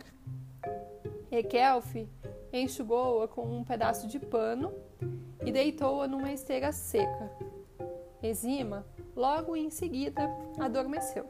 Ekelf 1.30 1.94
enxugou-a 2.52 3.28
com 3.28 3.42
um 3.42 3.64
pedaço 3.64 4.06
de 4.06 4.18
pano 4.18 4.72
e 5.44 5.52
deitou-a 5.52 6.06
numa 6.06 6.32
esteira 6.32 6.72
seca. 6.72 7.30
Exima, 8.22 8.86
logo 9.16 9.56
em 9.56 9.70
seguida, 9.70 10.28
adormeceu. 10.58 11.26